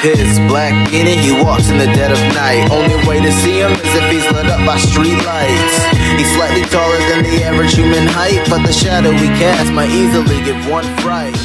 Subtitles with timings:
[0.00, 2.70] his black beanie, he walks in the dead of night.
[2.70, 5.76] Only way to see him is if he's lit up by street lights.
[6.16, 10.42] He's slightly taller than the average human height, but the shadow he casts might easily
[10.44, 11.36] give one fright.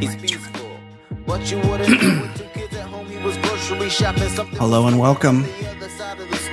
[0.00, 0.70] He's peaceful,
[1.26, 3.06] but you wouldn't know with two kids at home.
[3.06, 4.58] He was grocery shopping something.
[4.58, 5.46] Hello and welcome.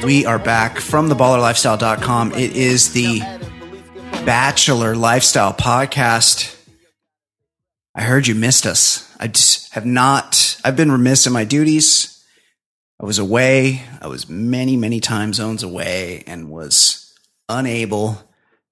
[0.03, 2.33] We are back from theballerlifestyle.com.
[2.33, 3.19] It is the
[4.25, 6.55] Bachelor Lifestyle Podcast.
[7.93, 9.08] I heard you missed us.
[9.19, 12.23] I just have not, I've been remiss in my duties.
[13.01, 13.83] I was away.
[14.01, 17.13] I was many, many time zones away and was
[17.49, 18.21] unable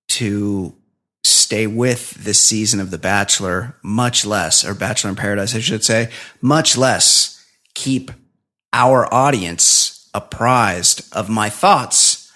[0.09, 0.75] to
[1.23, 5.83] stay with this season of The Bachelor, much less, or Bachelor in Paradise, I should
[5.83, 6.09] say,
[6.41, 8.11] much less keep
[8.71, 12.31] our audience apprised of my thoughts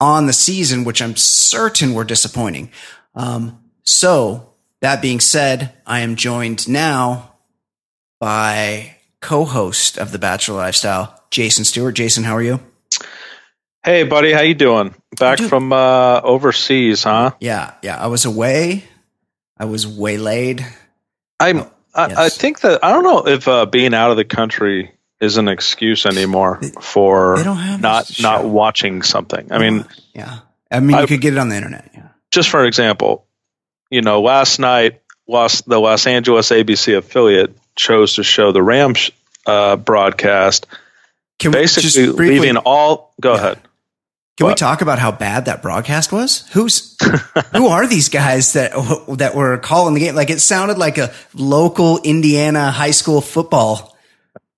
[0.00, 2.70] on the season, which I'm certain were disappointing.
[3.14, 7.29] Um, so that being said, I am joined now
[8.20, 11.94] by co-host of the Bachelor Lifestyle, Jason Stewart.
[11.96, 12.60] Jason, how are you?
[13.82, 14.94] Hey, buddy, how you doing?
[15.18, 17.32] Back from uh, overseas, huh?
[17.40, 17.96] Yeah, yeah.
[18.00, 18.84] I was away.
[19.58, 20.64] I was waylaid.
[21.40, 21.62] I'm.
[21.92, 22.36] I, I yes.
[22.36, 26.06] think that I don't know if uh, being out of the country is an excuse
[26.06, 27.42] anymore for
[27.80, 29.50] not not watching something.
[29.50, 29.84] I mean,
[30.14, 30.38] Yeah.
[30.70, 31.90] I mean, you I- could get it on the internet.
[31.92, 32.08] Yeah.
[32.30, 33.26] just for example,
[33.90, 39.10] you know, last night, Los, the Los Angeles ABC affiliate chose to show the Rams
[39.46, 40.66] uh, broadcast,
[41.38, 43.14] Can basically leaving all.
[43.20, 43.38] Go Yeah.
[43.40, 43.58] ahead.
[44.38, 46.48] Can we talk about how bad that broadcast was?
[46.52, 46.96] Who's
[47.52, 48.72] who are these guys that
[49.18, 50.14] that were calling the game?
[50.14, 53.96] Like it sounded like a local Indiana high school football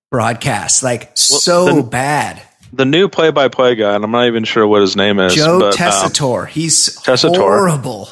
[0.09, 0.83] broadcast.
[0.83, 2.41] Like so the- bad.
[2.75, 5.35] The new play-by-play guy, and I'm not even sure what his name is.
[5.35, 6.47] Joe but, um, Tessitore.
[6.47, 7.37] He's Tessitore.
[7.37, 8.09] horrible.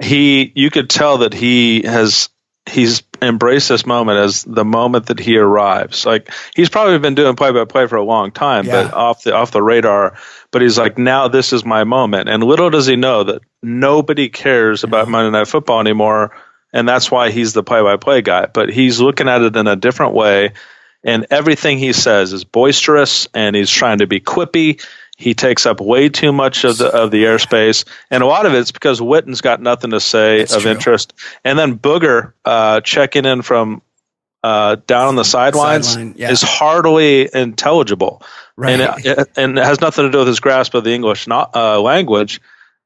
[0.00, 2.30] he you could tell that he has
[2.66, 6.06] he's embraced this moment as the moment that he arrives.
[6.06, 8.84] Like he's probably been doing play by play for a long time Yeah.
[8.84, 10.16] but off the off the radar
[10.50, 12.28] but he's like now this is my moment.
[12.28, 16.36] And little does he know that nobody cares about Monday night football anymore
[16.72, 18.46] and that's why he's the play by play guy.
[18.46, 20.52] But he's looking at it in a different way
[21.04, 24.84] and everything he says is boisterous and he's trying to be quippy
[25.16, 28.54] he takes up way too much of the of the airspace, and a lot of
[28.54, 30.70] it's because Witten's got nothing to say That's of true.
[30.70, 31.12] interest.
[31.44, 33.82] And then Booger uh, checking in from
[34.42, 36.30] uh, down on the sidelines Sideline, yeah.
[36.30, 38.22] is hardly intelligible,
[38.56, 38.80] Right.
[38.80, 41.54] and it, and it has nothing to do with his grasp of the English not,
[41.54, 42.40] uh, language.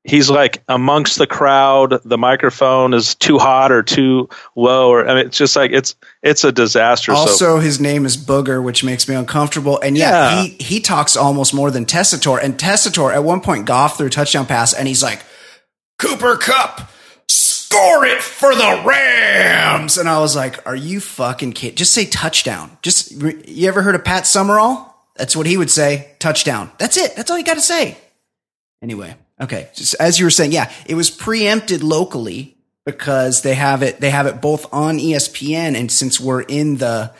[0.06, 2.00] He's like amongst the crowd.
[2.04, 5.94] The microphone is too hot or too low, or I mean, it's just like it's
[6.22, 7.12] it's a disaster.
[7.12, 9.80] so also, his name is Booger, which makes me uncomfortable.
[9.80, 10.42] And yeah, Yeah.
[10.42, 12.40] he he talks almost more than Tessitore.
[12.42, 15.22] And Tessitore, at one point, Goff threw a touchdown pass, and he's like,
[15.98, 16.88] "Cooper Kupp,
[17.28, 21.76] score it for the Rams!" And I was like, "Are you fucking kidding?
[21.76, 22.78] Just say touchdown.
[22.82, 24.94] Just you ever heard of Pat Summerall?
[25.16, 26.12] That's what he would say.
[26.18, 26.70] Touchdown.
[26.78, 27.16] That's it.
[27.16, 27.96] That's all you got to say."
[28.82, 29.68] Anyway, okay.
[29.74, 34.00] Just as you were saying, yeah, it was preempted locally because they have it.
[34.00, 37.12] They have it both on ESPN, and since we're in the,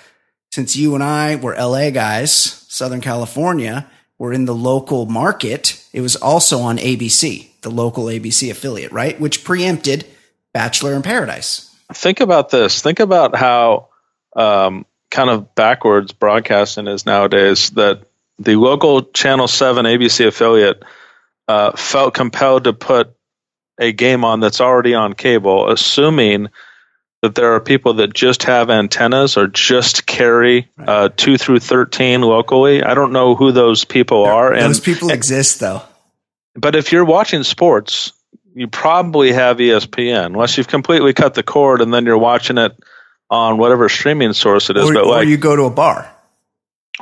[0.53, 5.85] since you and I were LA guys, Southern California, we're in the local market.
[5.93, 9.21] It was also on ABC, the local ABC affiliate, right?
[9.21, 10.07] Which preempted
[10.55, 11.71] Bachelor in Paradise.
[11.93, 12.81] think about this.
[12.81, 13.89] Think about how
[14.35, 17.71] um, kind of backwards broadcasting is nowadays.
[17.71, 18.05] That
[18.39, 20.83] the local Channel Seven ABC affiliate
[21.49, 23.13] uh, felt compelled to put
[23.79, 26.49] a game on that's already on cable, assuming
[27.23, 32.21] that there are people that just have antennas or just carry uh, two through thirteen
[32.23, 32.83] locally.
[32.83, 35.83] I don't know who those people are, and Those people exist, though.
[36.55, 38.13] but if you're watching sports,
[38.55, 42.73] you probably have ESPN, unless you've completely cut the cord and then you're watching it
[43.29, 44.89] on whatever streaming source it is.
[44.89, 46.11] Or, but or like, you go to a bar.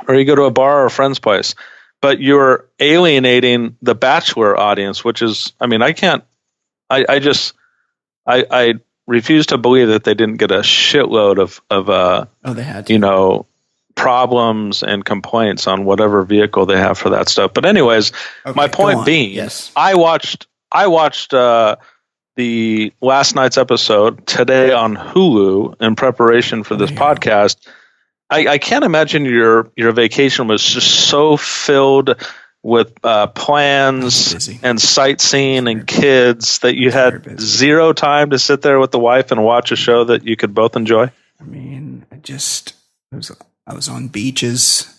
[0.07, 1.55] or you go to a bar or a friend's place,
[2.05, 6.23] but you're alienating the Bachelor audience, which is, I mean, I can't,
[6.87, 7.55] I, I just,
[8.27, 8.73] I, I
[9.07, 12.85] refuse to believe that they didn't get a shitload of, of, uh, Oh, they had
[12.85, 12.93] to.
[12.93, 13.47] you know,
[13.95, 17.55] problems and complaints on whatever vehicle they have for that stuff.
[17.55, 18.11] But anyways,
[18.45, 19.71] Okay, my point being, yes.
[19.75, 21.77] I watched I watched uh,
[22.35, 26.99] the last night's episode today on Hulu in preparation for this yeah.
[26.99, 27.65] podcast.
[28.29, 32.15] I, I can't imagine your your vacation was just so filled
[32.63, 38.79] with uh, plans and sightseeing and kids that you had zero time to sit there
[38.79, 41.11] with the wife and watch a show that you could both enjoy.
[41.39, 42.73] I mean, I just
[43.13, 43.31] I was
[43.67, 44.91] I was on beaches.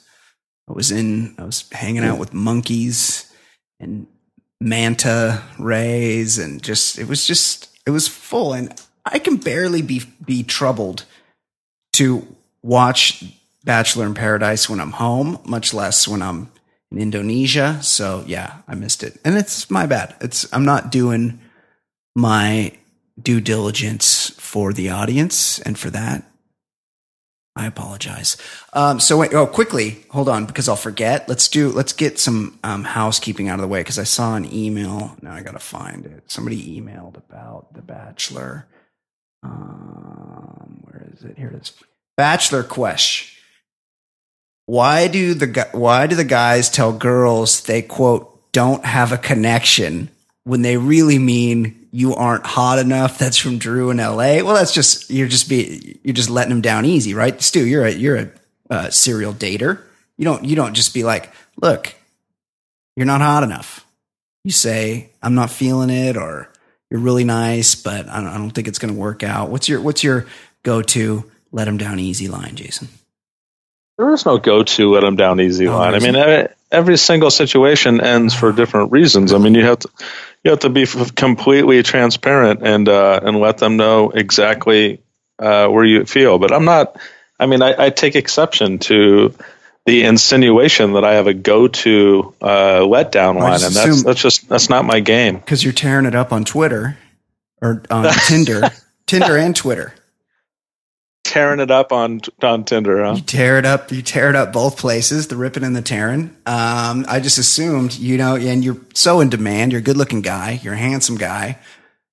[0.69, 3.33] I was in I was hanging out with monkeys
[3.81, 4.07] and
[4.61, 10.03] manta rays and just it was just it was full and I can barely be
[10.25, 11.05] be troubled
[11.95, 13.25] to watch
[13.65, 16.51] Bachelor in Paradise when I'm home, much less when I'm
[16.91, 17.79] in Indonesia.
[17.83, 19.19] So yeah, I missed it.
[19.25, 20.15] And it's my bad.
[20.21, 21.41] It's I'm not doing
[22.15, 22.73] my
[23.21, 26.25] due diligence for the audience and for that
[27.57, 28.37] I apologize.
[28.75, 31.27] Um, so wait, oh, quickly, hold on, because I'll forget.
[31.27, 31.71] Let's do.
[31.71, 35.17] Let's get some um, housekeeping out of the way because I saw an email.
[35.23, 36.25] Now I gotta find it.
[36.27, 38.67] Somebody emailed about the Bachelor.
[39.43, 41.39] Um, where is it?
[41.39, 41.73] Here it is.
[42.17, 43.31] Bachelor Quest.
[44.67, 50.09] Why do the why do the guys tell girls they quote don't have a connection
[50.45, 53.19] when they really mean you aren't hot enough.
[53.19, 54.43] That's from Drew in L.A.
[54.43, 57.41] Well, that's just you're just be you're just letting them down easy, right?
[57.41, 58.31] Stu, you're a you're a
[58.69, 59.81] uh, serial dater.
[60.19, 61.31] You don't you don't just be like,
[61.61, 61.95] look,
[62.97, 63.87] you're not hot enough.
[64.45, 66.53] You say, I'm not feeling it, or
[66.91, 69.51] you're really nice, but I don't, I don't think it's going to work out.
[69.51, 70.27] What's your what's your
[70.63, 72.89] go to let him down easy line, Jason?
[73.99, 75.95] There is no go to let him down easy oh, line.
[75.95, 79.33] I mean, every single situation ends for different reasons.
[79.33, 79.89] I mean, you have to
[80.45, 85.03] you have to be f- completely transparent and uh, and let them know exactly
[85.39, 86.39] uh, where you feel.
[86.39, 87.01] But I'm not.
[87.39, 89.35] I mean, I, I, take exception to
[89.85, 94.71] the insinuation that I have a go-to uh, letdown line, and that's that's just that's
[94.71, 95.37] not my game.
[95.37, 96.97] Because you're tearing it up on Twitter
[97.61, 98.63] or on Tinder,
[99.07, 99.95] Tinder and Twitter
[101.27, 103.05] tearing it up on on Tinder.
[103.05, 103.15] Huh?
[103.17, 103.91] You tear it up.
[103.91, 106.37] You tear it up both places, the ripping and the tearing.
[106.47, 109.73] Um, I just assumed, you know, and you're so in demand.
[109.73, 110.61] You're a good looking guy.
[110.63, 111.59] You're a handsome guy.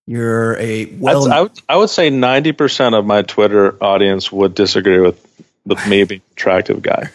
[0.06, 1.32] You're a well.
[1.32, 5.24] I would, I would say ninety percent of my Twitter audience would disagree with
[5.66, 7.12] with me being attractive guy.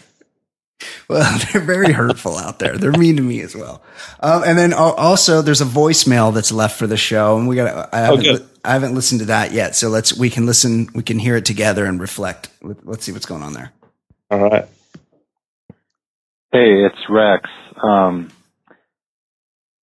[1.09, 2.77] Well, they're very hurtful out there.
[2.77, 3.83] They're mean to me as well.
[4.21, 7.93] Um, and then also, there's a voicemail that's left for the show, and we got.
[7.93, 8.45] I haven't, okay.
[8.65, 10.89] I haven't listened to that yet, so let's we can listen.
[10.95, 12.51] We can hear it together and reflect.
[12.63, 13.73] Let's see what's going on there.
[14.31, 14.69] All right.
[16.53, 17.49] Hey, it's Rex.
[17.83, 18.31] Um,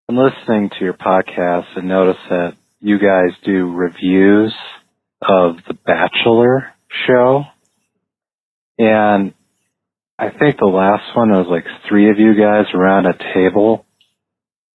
[0.08, 4.54] I'm listening to your podcast and notice that you guys do reviews
[5.22, 6.74] of the Bachelor
[7.08, 7.46] show,
[8.78, 9.34] and
[10.18, 13.86] I think the last one was like three of you guys around a table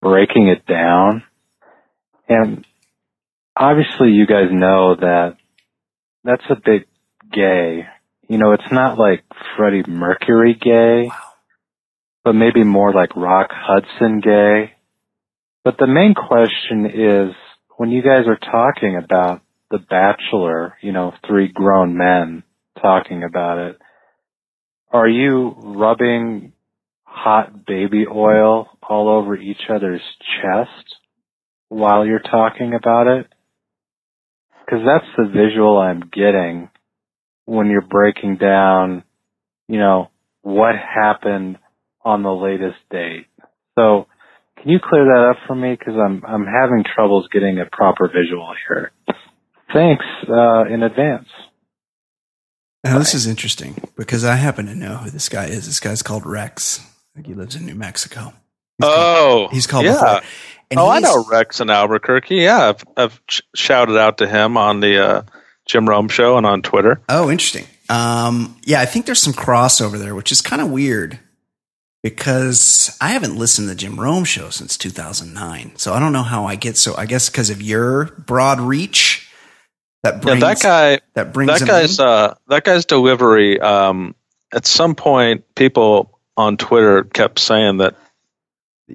[0.01, 1.23] breaking it down.
[2.27, 2.65] And
[3.55, 5.37] obviously you guys know that
[6.23, 6.87] that's a bit
[7.31, 7.85] gay.
[8.27, 9.23] You know, it's not like
[9.55, 11.09] Freddie Mercury gay,
[12.23, 14.73] but maybe more like Rock Hudson gay.
[15.63, 17.35] But the main question is
[17.77, 22.43] when you guys are talking about The Bachelor, you know, three grown men
[22.81, 23.79] talking about it,
[24.91, 26.53] are you rubbing
[27.03, 30.01] hot baby oil all over each other's
[30.41, 30.95] chest
[31.67, 33.27] while you're talking about it?
[34.65, 36.69] Because that's the visual I'm getting
[37.45, 39.03] when you're breaking down,
[39.67, 40.09] you know,
[40.41, 41.57] what happened
[42.03, 43.25] on the latest date.
[43.77, 44.07] So,
[44.57, 45.75] can you clear that up for me?
[45.77, 48.91] Because I'm I'm having troubles getting a proper visual here.
[49.73, 51.27] Thanks uh, in advance.
[52.83, 55.65] Now, this is interesting because I happen to know who this guy is.
[55.65, 56.79] This guy's called Rex.
[56.79, 58.33] I think he lives in New Mexico.
[58.77, 60.21] He's oh, called, he's called yeah.
[60.71, 62.35] And oh, I know Rex in Albuquerque.
[62.35, 65.21] Yeah, I've, I've ch- shouted out to him on the uh,
[65.65, 67.01] Jim Rome show and on Twitter.
[67.09, 67.65] Oh, interesting.
[67.89, 71.19] Um, yeah, I think there's some crossover there, which is kind of weird
[72.03, 75.75] because I haven't listened to the Jim Rome show since 2009.
[75.75, 76.95] So I don't know how I get so.
[76.95, 79.28] I guess because of your broad reach
[80.03, 83.59] that brings yeah, that guy that brings that guy's uh, that guy's delivery.
[83.59, 84.15] Um,
[84.53, 87.95] at some point, people on Twitter kept saying that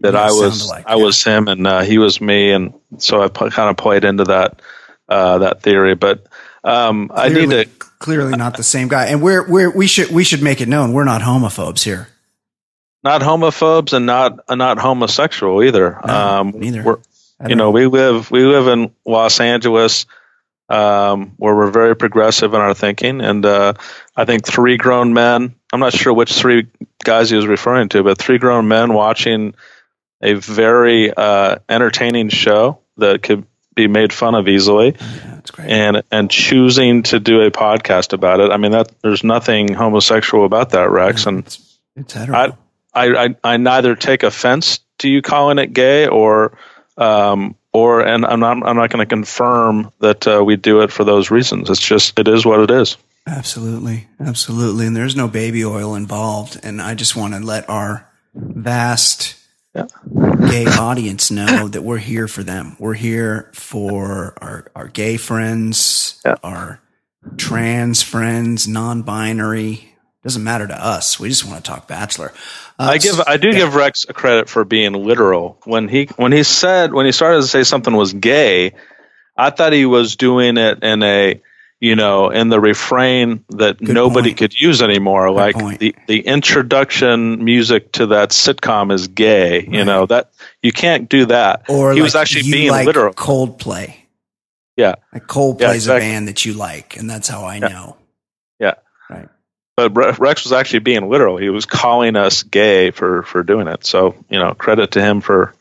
[0.01, 0.95] that I was I yeah.
[0.97, 4.25] was him and uh, he was me, and so I p- kind of played into
[4.25, 4.63] that
[5.09, 5.95] uh, that theory.
[5.95, 6.27] But
[6.65, 10.11] um, clearly, I need to clearly not the same guy, and we're we're we should
[10.11, 12.09] we should make it known we're not homophobes here.
[13.03, 16.01] Not homophobes and not uh, not homosexual either.
[16.07, 16.99] No, um, neither.
[17.47, 20.07] you know, we live we live in Los Angeles
[20.69, 23.21] um, where we're very progressive in our thinking.
[23.21, 23.75] And uh,
[24.17, 26.69] I think three grown men, I'm not sure which three
[27.05, 29.55] guys he was referring to, but three grown men watching
[30.23, 36.31] a very uh, entertaining show that could be made fun of easily yeah, and and
[36.31, 38.51] choosing to do a podcast about it.
[38.53, 41.25] I mean that there's nothing homosexual about that, Rex.
[41.25, 42.53] Yeah, and it's, it's I,
[42.95, 46.57] I, I I neither take offense to you calling it gay or
[46.97, 50.91] um, or and I'm not I'm not going to confirm that uh, we do it
[50.91, 51.69] for those reasons.
[51.69, 52.97] It's just it is what it is.
[53.27, 56.61] Absolutely, absolutely, and there's no baby oil involved.
[56.63, 59.37] And I just want to let our vast
[59.75, 59.87] yeah.
[60.49, 62.77] gay audience know that we're here for them.
[62.79, 66.37] We're here for our our gay friends, yeah.
[66.45, 66.81] our
[67.37, 69.94] trans friends, non-binary,
[70.25, 71.21] Doesn't matter to us.
[71.21, 72.33] We just want to talk Bachelor.
[72.79, 73.59] Uh, I give I do yeah.
[73.59, 77.43] give Rex a credit for being literal when he when he said when he started
[77.43, 78.73] to say something was gay.
[79.37, 81.43] I thought he was doing it in a
[81.79, 84.39] you know in the refrain that Good nobody point.
[84.39, 85.29] could use anymore.
[85.29, 85.81] Good like point.
[85.81, 89.59] the the introduction music to that sitcom is gay.
[89.59, 89.69] Right.
[89.69, 90.31] You know that
[90.63, 91.69] you can't do that.
[91.69, 93.13] Or he like was actually being like literal.
[93.13, 93.95] Coldplay.
[94.79, 96.09] Yeah, like Coldplay's yeah, exactly.
[96.09, 97.69] a band that you like, and that's how I yeah.
[97.69, 97.97] know.
[99.77, 101.37] But Rex was actually being literal.
[101.37, 103.85] He was calling us gay for for doing it.
[103.85, 105.55] So you know, credit to him for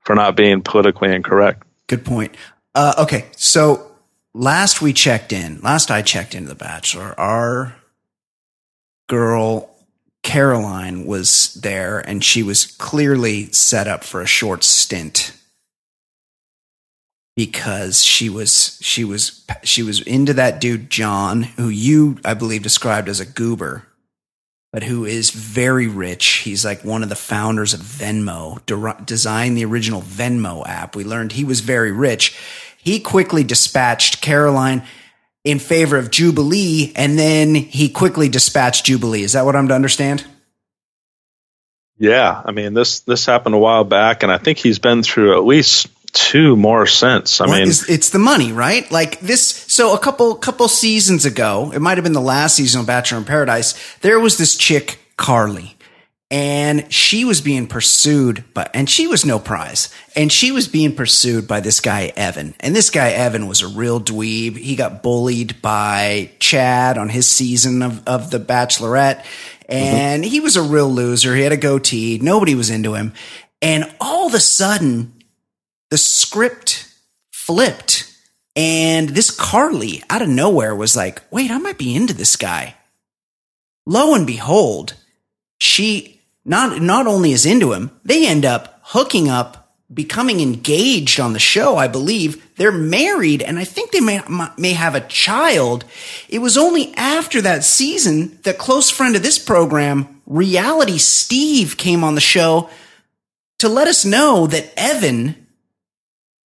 [0.00, 1.62] for not being politically incorrect.
[1.86, 2.36] Good point.
[2.74, 3.92] Uh, okay, so
[4.34, 7.76] last we checked in, last I checked into the Bachelor, our
[9.08, 9.68] girl
[10.22, 15.36] Caroline was there, and she was clearly set up for a short stint
[17.36, 22.62] because she was she was she was into that dude John, who you I believe
[22.62, 23.86] described as a goober,
[24.72, 26.26] but who is very rich.
[26.44, 30.94] He's like one of the founders of Venmo, de- designed the original Venmo app.
[30.94, 32.38] We learned he was very rich.
[32.78, 34.82] He quickly dispatched Caroline
[35.44, 39.22] in favor of Jubilee, and then he quickly dispatched Jubilee.
[39.22, 40.24] Is that what I'm to understand?
[41.98, 45.36] Yeah, I mean this this happened a while back, and I think he's been through
[45.36, 47.40] at least two more cents.
[47.40, 48.90] I well, mean, it's, it's, the money, right?
[48.90, 49.46] Like this.
[49.46, 53.18] So a couple couple seasons ago, it might have been the last season of Bachelor
[53.18, 53.74] in Paradise.
[53.98, 55.76] There was this chick Carly,
[56.30, 60.94] and she was being pursued, but and she was no prize, and she was being
[60.94, 64.56] pursued by this guy Evan, and this guy Evan was a real dweeb.
[64.56, 69.24] He got bullied by Chad on his season of of the Bachelorette.
[69.68, 70.30] And mm-hmm.
[70.30, 71.34] he was a real loser.
[71.34, 72.18] He had a goatee.
[72.20, 73.14] Nobody was into him.
[73.62, 75.11] And all of a sudden,
[75.92, 76.90] the script
[77.30, 78.10] flipped
[78.56, 82.76] and this Carly out of nowhere was like, wait, I might be into this guy.
[83.84, 84.94] Lo and behold,
[85.60, 91.34] she not, not only is into him, they end up hooking up, becoming engaged on
[91.34, 91.76] the show.
[91.76, 94.22] I believe they're married and I think they may,
[94.56, 95.84] may have a child.
[96.26, 102.02] It was only after that season that close friend of this program, reality Steve came
[102.02, 102.70] on the show
[103.58, 105.41] to let us know that Evan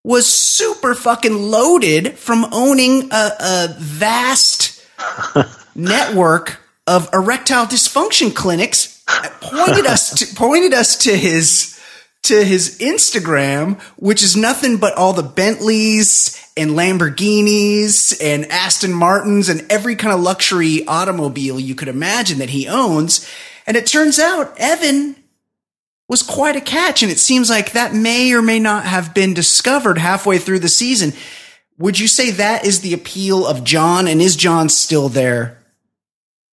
[0.07, 4.81] was super fucking loaded from owning a, a vast
[5.75, 9.03] network of erectile dysfunction clinics.
[9.41, 11.77] Pointed us to, pointed us to his
[12.23, 19.49] to his Instagram, which is nothing but all the Bentleys and Lamborghinis and Aston Martins
[19.49, 23.29] and every kind of luxury automobile you could imagine that he owns.
[23.65, 25.17] And it turns out Evan
[26.07, 27.03] was quite a catch.
[27.03, 30.69] And it seems like that may or may not have been discovered halfway through the
[30.69, 31.13] season.
[31.77, 34.07] Would you say that is the appeal of John?
[34.07, 35.57] And is John still there?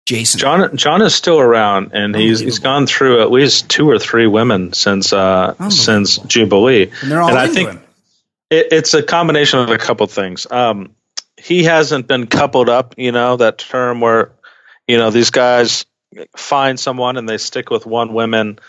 [0.05, 0.39] Jason.
[0.39, 4.27] John John is still around and he's he's gone through at least two or three
[4.27, 6.91] women since uh since Jubilee.
[7.01, 7.79] And they're all and I think
[8.49, 10.45] it, it's a combination of a couple things.
[10.51, 10.93] Um
[11.37, 14.33] he hasn't been coupled up, you know, that term where
[14.89, 15.85] you know these guys
[16.35, 18.59] find someone and they stick with one woman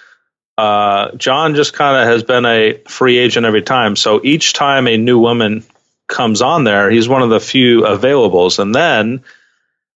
[0.56, 3.96] uh, John just kind of has been a free agent every time.
[3.96, 5.64] So each time a new woman
[6.06, 8.58] comes on there, he's one of the few availables.
[8.58, 9.24] And then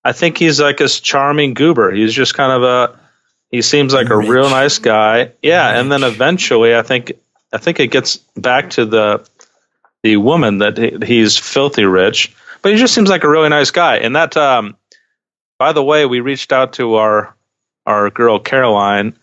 [0.04, 1.92] I think he's like a charming goober.
[1.92, 2.98] He's just kind of a
[3.50, 4.28] he seems like Rich.
[4.28, 5.32] a real nice guy.
[5.42, 5.80] Yeah, Rich.
[5.80, 7.12] and then eventually I think
[7.52, 9.28] I think it gets back to the
[10.02, 13.70] the woman that he, he's filthy rich, but he just seems like a really nice
[13.70, 13.98] guy.
[13.98, 14.76] And that um
[15.58, 17.36] by the way, we reached out to our
[17.86, 19.16] our girl Caroline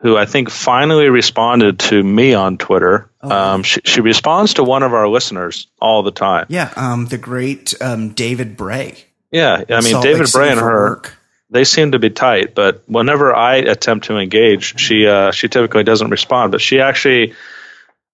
[0.00, 3.10] who I think finally responded to me on Twitter.
[3.20, 3.30] Oh.
[3.30, 6.46] Um, she, she, responds to one of our listeners all the time.
[6.48, 9.04] Yeah, um, the great um, David Bray.
[9.30, 11.16] Yeah, I mean David Bray and her, work.
[11.50, 12.54] they seem to be tight.
[12.54, 16.50] But whenever I attempt to engage, she uh, she typically doesn't respond.
[16.50, 17.34] But she actually,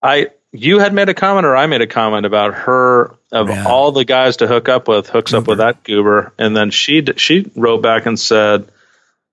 [0.02, 3.64] I you had made a comment or I made a comment about her of yeah.
[3.66, 5.42] all the guys to hook up with, hooks goober.
[5.42, 8.68] up with that goober, and then she she wrote back and said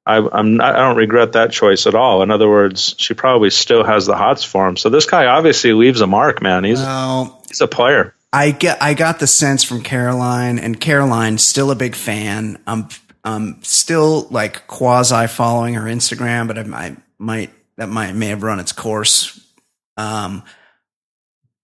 [0.05, 2.23] I, I'm not, I don't regret that choice at all.
[2.23, 4.75] In other words, she probably still has the hots for him.
[4.75, 6.63] So this guy obviously leaves a mark, man.
[6.65, 8.13] He's well, he's a player.
[8.33, 12.61] I get I got the sense from Caroline, and Caroline's still a big fan.
[12.67, 12.89] I'm
[13.23, 18.43] I'm still like quasi following her Instagram, but I, I might that might may have
[18.43, 19.39] run its course.
[19.95, 20.43] Um,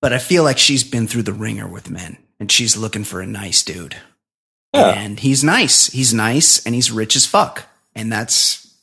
[0.01, 3.19] but I feel like she's been through the ringer with men, and she's looking for
[3.19, 3.97] a nice dude.
[4.73, 4.91] Yeah.
[4.91, 5.87] And he's nice.
[5.87, 8.73] He's nice, and he's rich as fuck and that's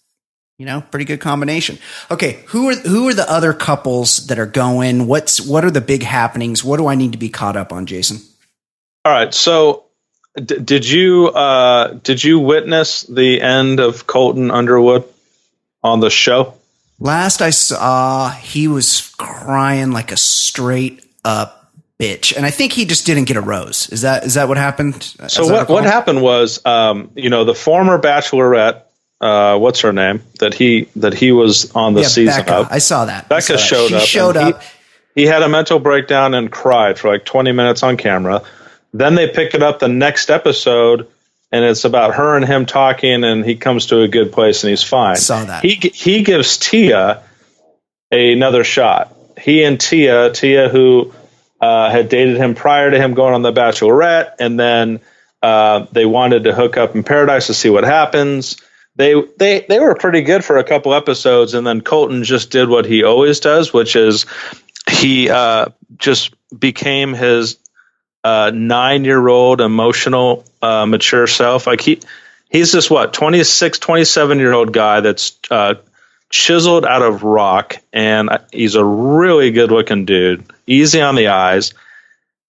[0.58, 1.78] you know pretty good combination
[2.10, 5.80] okay who are who are the other couples that are going what's what are the
[5.80, 8.18] big happenings what do i need to be caught up on jason
[9.04, 9.86] all right so
[10.36, 15.04] D- did you uh, did you witness the end of Colton Underwood
[15.82, 16.54] on the show?
[17.00, 22.84] Last I saw, he was crying like a straight up bitch, and I think he
[22.84, 23.88] just didn't get a rose.
[23.88, 25.02] Is that is that what happened?
[25.28, 28.82] So what what happened was, um, you know, the former Bachelorette,
[29.26, 32.54] uh, what's her name that he that he was on the yeah, season Becca.
[32.54, 32.68] of.
[32.70, 33.28] I saw that.
[33.28, 33.60] Becca saw that.
[33.60, 34.02] showed she up.
[34.02, 34.62] Showed up.
[35.14, 38.42] He, he had a mental breakdown and cried for like 20 minutes on camera.
[38.92, 41.08] Then they pick it up the next episode,
[41.50, 44.70] and it's about her and him talking, and he comes to a good place and
[44.70, 45.16] he's fine.
[45.16, 45.64] Saw that.
[45.64, 47.22] He he gives Tia
[48.10, 49.14] another shot.
[49.40, 51.12] He and Tia, Tia who
[51.60, 55.00] uh, had dated him prior to him going on the Bachelorette, and then
[55.42, 58.56] uh, they wanted to hook up in Paradise to see what happens.
[58.96, 62.68] They they they were pretty good for a couple episodes, and then Colton just did
[62.68, 64.24] what he always does, which is
[64.90, 65.66] he uh,
[65.98, 67.58] just became his
[68.24, 71.66] uh, nine year old emotional uh, mature self.
[71.66, 72.00] Like he
[72.50, 75.74] he's this what 26, 27 year old guy that's uh,
[76.30, 81.74] chiseled out of rock, and he's a really good looking dude, easy on the eyes.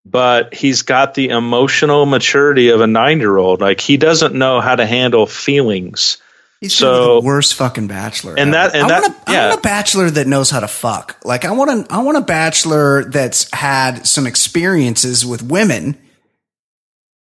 [0.04, 3.60] But he's got the emotional maturity of a nine year old.
[3.60, 6.18] Like he doesn't know how to handle feelings.
[6.66, 8.34] He's So- the worst fucking bachelor.
[8.36, 9.48] And that- and I that- want, a, I yeah.
[9.48, 11.16] want a bachelor that knows how to fuck.
[11.24, 15.96] Like I want a, I want a bachelor that's had some experiences with women,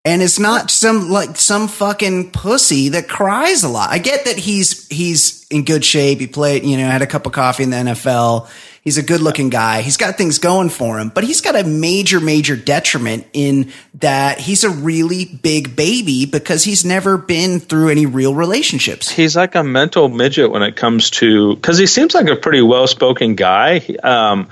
[0.06, 3.90] and it's not some like some fucking pussy that cries a lot.
[3.90, 6.20] I get that he's he's in good shape.
[6.20, 8.50] He played, you know, had a cup of coffee in the NFL.
[8.82, 9.82] He's a good looking guy.
[9.82, 14.40] He's got things going for him, but he's got a major, major detriment in that
[14.40, 19.10] he's a really big baby because he's never been through any real relationships.
[19.10, 22.62] he's like a mental midget when it comes to because he seems like a pretty
[22.62, 23.78] well spoken guy.
[24.04, 24.50] Um,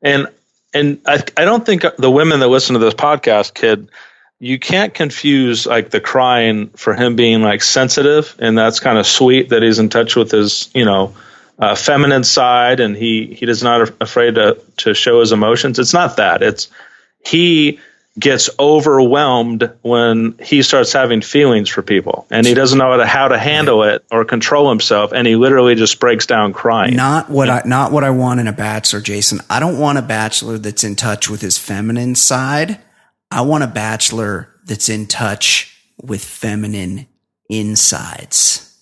[0.00, 0.28] and
[0.72, 3.88] and I I don't think the women that listen to this podcast kid.
[4.42, 9.06] You can't confuse like the crying for him being like sensitive, and that's kind of
[9.06, 11.14] sweet that he's in touch with his, you know,
[11.60, 15.78] uh, feminine side, and he he is not af- afraid to to show his emotions.
[15.78, 16.42] It's not that.
[16.42, 16.66] It's
[17.24, 17.78] he
[18.18, 23.06] gets overwhelmed when he starts having feelings for people and he doesn't know how to,
[23.06, 27.30] how to handle it or control himself and he literally just breaks down crying Not
[27.30, 29.40] what I not what I want in a bachelor, Jason.
[29.48, 32.80] I don't want a bachelor that's in touch with his feminine side.
[33.32, 37.06] I want a bachelor that's in touch with feminine
[37.48, 38.76] insides.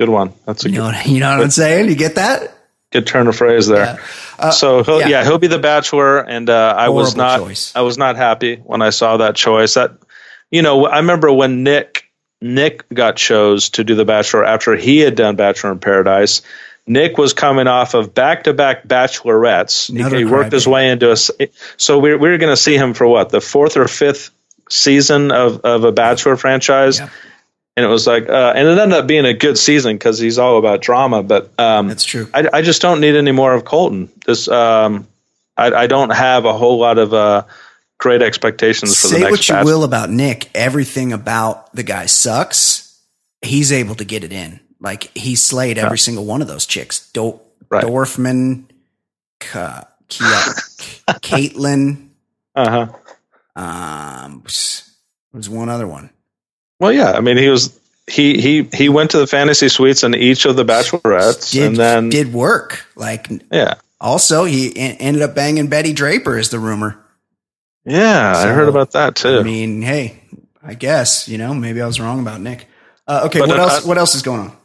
[0.00, 1.88] good one that's a You good, know you know what I'm saying?
[1.88, 2.56] You get that?
[2.92, 4.00] good turn of phrase there
[4.38, 5.06] Uh, so he'll, yeah.
[5.08, 5.24] yeah.
[5.24, 7.72] he'll be the bachelor and uh, i was not choice.
[7.76, 9.92] i was not happy when i saw that choice that
[10.50, 12.06] you know i remember when nick
[12.40, 16.42] nick got chose to do the bachelor after he had done bachelor in paradise
[16.90, 19.90] Nick was coming off of back-to-back bachelorettes.
[19.90, 21.12] Another he worked his way into a.
[21.12, 21.30] s-
[21.76, 24.30] So we're we're going to see him for what the fourth or fifth
[24.68, 27.08] season of of a Bachelor franchise, Yeah.
[27.76, 30.36] and it was like, uh, and it ended up being a good season because he's
[30.38, 31.22] all about drama.
[31.22, 32.28] But um, That's true.
[32.34, 34.10] I, I just don't need any more of Colton.
[34.26, 35.06] This um,
[35.56, 37.44] I, I don't have a whole lot of uh,
[37.98, 39.46] great expectations for the next.
[39.46, 42.98] Say what you will about Nick, everything about the guy sucks.
[43.42, 44.58] He's able to get it in.
[44.80, 47.10] Like he slayed every single one of those chicks.
[47.12, 47.40] Do-
[47.72, 47.84] Right.
[47.84, 48.64] Dorfman,
[49.38, 50.26] Ka- Kia,
[51.22, 52.08] Kaitlyn,
[52.56, 52.88] Uh
[53.54, 53.60] huh.
[53.60, 54.42] um,
[55.32, 56.10] was one other one.
[56.80, 57.12] Well, yeah.
[57.12, 60.56] I mean, he was he he he went to the fantasy suites in each of
[60.56, 62.84] the bachelorettes, Did and then did work.
[62.96, 66.98] Like yeah, also he en- ended up banging Betty Draper is the rumor.
[67.84, 68.32] yeah.
[68.36, 69.38] I heard about that too.
[69.38, 70.24] I mean, hey,
[70.60, 72.66] I guess you know maybe I was wrong about Nick.
[73.06, 73.84] Uh, okay, But, what uh, else?
[73.84, 74.56] What else is going on?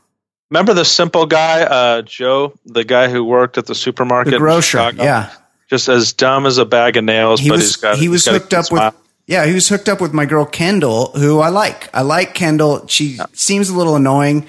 [0.51, 4.91] Remember the simple guy, uh, Joe, the guy who worked at the supermarket, The grocer,
[4.95, 5.31] yeah.
[5.69, 8.25] just as dumb as a bag of nails, he but was he's got he was
[8.25, 8.93] hooked up with
[9.27, 12.85] yeah he was hooked up with my girl Kendall who I like I like Kendall
[12.87, 14.45] she seems a little annoying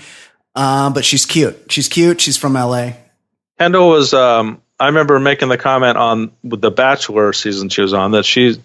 [0.54, 2.90] uh, but she's cute she's cute she's from LA
[3.58, 4.12] Kendall was.
[4.12, 8.26] Um, I remember making the comment on with the Bachelor season she was on that
[8.26, 8.58] she's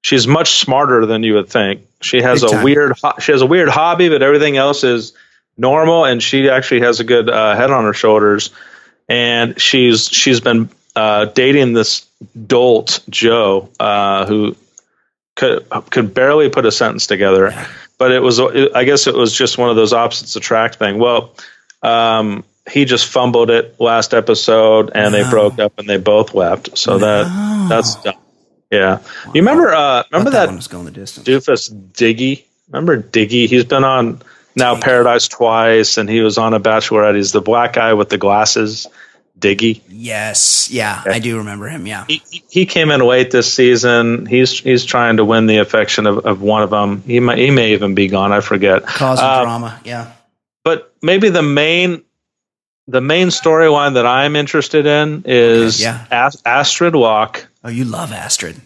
[0.00, 1.86] she's much smarter than you would think.
[2.00, 2.64] She has Big a time.
[2.64, 5.12] weird ho- she has a weird hobby, but everything else is
[5.56, 8.50] normal, and she actually has a good uh, head on her shoulders.
[9.08, 12.06] And she's she's been uh, dating this
[12.46, 14.56] dolt Joe, uh, who
[15.36, 17.52] could could barely put a sentence together.
[17.98, 20.98] But it was I guess it was just one of those opposites attract thing.
[20.98, 21.34] Well.
[21.82, 26.78] Um, he just fumbled it last episode, and they broke up, and they both left.
[26.78, 26.98] So No.
[27.24, 28.14] that that's dumb.
[28.70, 29.00] yeah.
[29.34, 29.74] You remember?
[29.74, 32.44] Uh, remember that, that, one was going the distance doofus Diggy?
[32.70, 33.48] Remember Diggy?
[33.48, 34.22] He's been on
[34.56, 34.78] now.
[34.80, 37.16] Paradise twice, and he was on a Bachelorette.
[37.16, 38.86] He's the black guy with the glasses.
[39.38, 39.80] Diggy.
[39.88, 41.84] Yes, yeah, I do remember him.
[41.84, 44.24] Yeah, He, he came in late this season.
[44.26, 47.02] He's he's trying to win the affection of, of one of them.
[47.06, 48.30] He might he may even be gone.
[48.30, 48.84] I forget.
[48.86, 49.80] causing Uh, drama.
[49.84, 50.12] Yeah,
[50.62, 52.04] but maybe the main
[52.86, 56.06] the main storyline that I'm interested in is Okay, yeah.
[56.10, 58.60] Ast- Astrid Walk, oh, you love Astrid.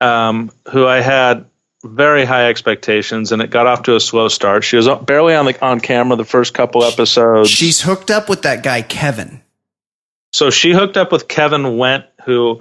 [0.00, 1.44] um, who I had
[1.84, 4.64] very high expectations, and it got off to a slow start.
[4.64, 7.48] She was barely on the on camera the first couple episodes.
[7.50, 9.42] She's hooked up with that guy Kevin.
[10.32, 12.60] so she hooked up with Kevin Wendt, who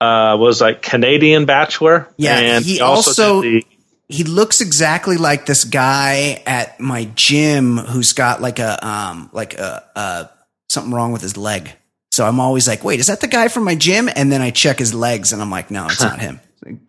[0.00, 2.08] uh, was like Canadian Bachelor.
[2.16, 3.64] Yeah, and he also- the-
[4.08, 9.54] He looks exactly like this guy at my gym who's got like a um like
[9.54, 10.24] a uh
[10.68, 11.70] something wrong with his leg.
[12.10, 14.08] So I'm always like, wait, is that the guy from my gym?
[14.16, 16.40] And then I check his legs and I'm like, no, it's not him.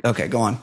[0.04, 0.58] Okay, go on.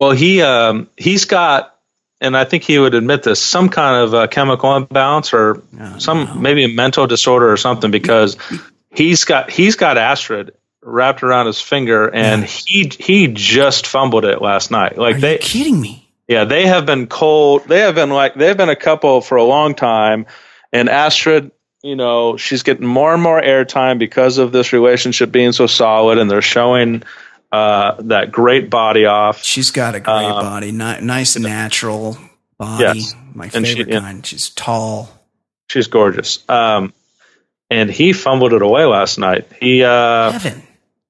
[0.00, 1.74] Well, he um, he's got,
[2.20, 5.98] and I think he would admit this, some kind of uh, chemical imbalance or No,
[5.98, 6.34] some no.
[6.34, 8.36] maybe a mental disorder or something because
[8.90, 14.40] he's got he's got Astrid wrapped around his finger and he he just fumbled it
[14.42, 14.96] last night.
[14.98, 16.08] Like Are they you kidding me?
[16.28, 17.66] yeah they have been cold.
[17.66, 20.26] They have been like they've been a couple for a long time,
[20.72, 21.52] and Astrid.
[21.82, 26.18] You know, she's getting more and more airtime because of this relationship being so solid,
[26.18, 27.04] and they're showing
[27.52, 29.42] uh, that great body off.
[29.42, 32.16] She's got a great Um, body, ni- nice natural
[32.58, 33.00] body.
[33.00, 33.14] Yes.
[33.34, 34.00] My she- favorite yeah.
[34.00, 34.26] kind.
[34.26, 35.08] She's tall.
[35.68, 36.48] She's gorgeous.
[36.48, 36.92] Um,
[37.70, 39.48] and he fumbled it away last night.
[39.60, 40.62] He uh, Kevin.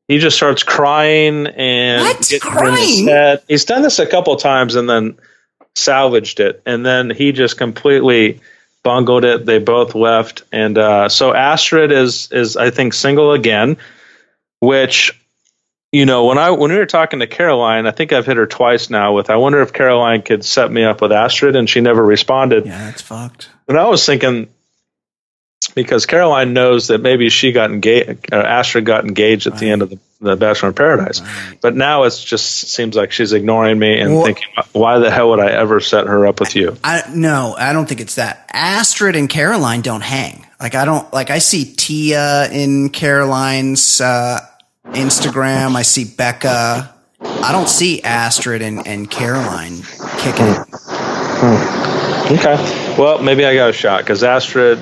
[0.09, 2.33] he just starts crying and What?
[2.40, 3.38] Crying?
[3.49, 5.18] He's done this a couple times and then
[5.75, 8.40] salvaged it, and then he just completely
[8.83, 9.44] bungled it.
[9.44, 13.77] They both left, and uh, so Astrid is is I think single again,
[14.61, 15.20] which.
[15.92, 18.46] You know, when I when we were talking to Caroline, I think I've hit her
[18.46, 21.81] twice now with I wonder if Caroline could set me up with Astrid and she
[21.81, 22.66] never responded.
[22.66, 23.49] Yeah, that's fucked.
[23.68, 24.49] And I was thinking
[25.75, 29.83] because Caroline knows that maybe she got engaged, uh, Astrid got engaged at the end
[29.83, 31.20] of the, the Bachelor in Paradise.
[31.20, 31.59] Right.
[31.61, 35.31] But now it just seems like she's ignoring me and Well- thinking, why the hell
[35.31, 36.77] would I ever set her up with you?
[36.85, 38.49] I no, I don't think it's that.
[38.53, 40.46] Astrid and Caroline don't hang.
[40.61, 44.40] Like I don't like I see Tia in Caroline's uh,
[44.92, 45.75] Instagram.
[45.75, 46.94] I see Becca.
[47.20, 49.83] I don't see Astrid and, and Caroline
[50.18, 50.59] kicking it.
[52.33, 52.94] Okay.
[52.99, 54.79] Well, maybe I got a shot because Astrid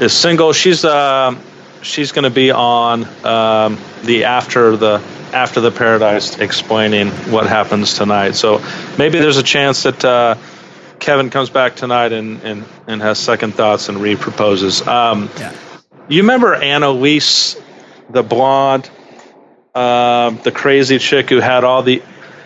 [0.00, 0.52] is single.
[0.52, 1.36] She's uh,
[1.82, 7.94] she's going to be on um, the after the after the Paradise explaining what happens
[7.94, 8.34] tonight.
[8.34, 8.60] So
[8.98, 10.34] maybe there's a chance that uh,
[10.98, 14.86] Kevin comes back tonight and, and, and has second thoughts and re-proposes.
[14.86, 15.54] Um, Yeah.
[16.08, 17.56] You remember Annalise,
[18.08, 18.90] the blonde,
[19.74, 22.02] um, the crazy chick who had all the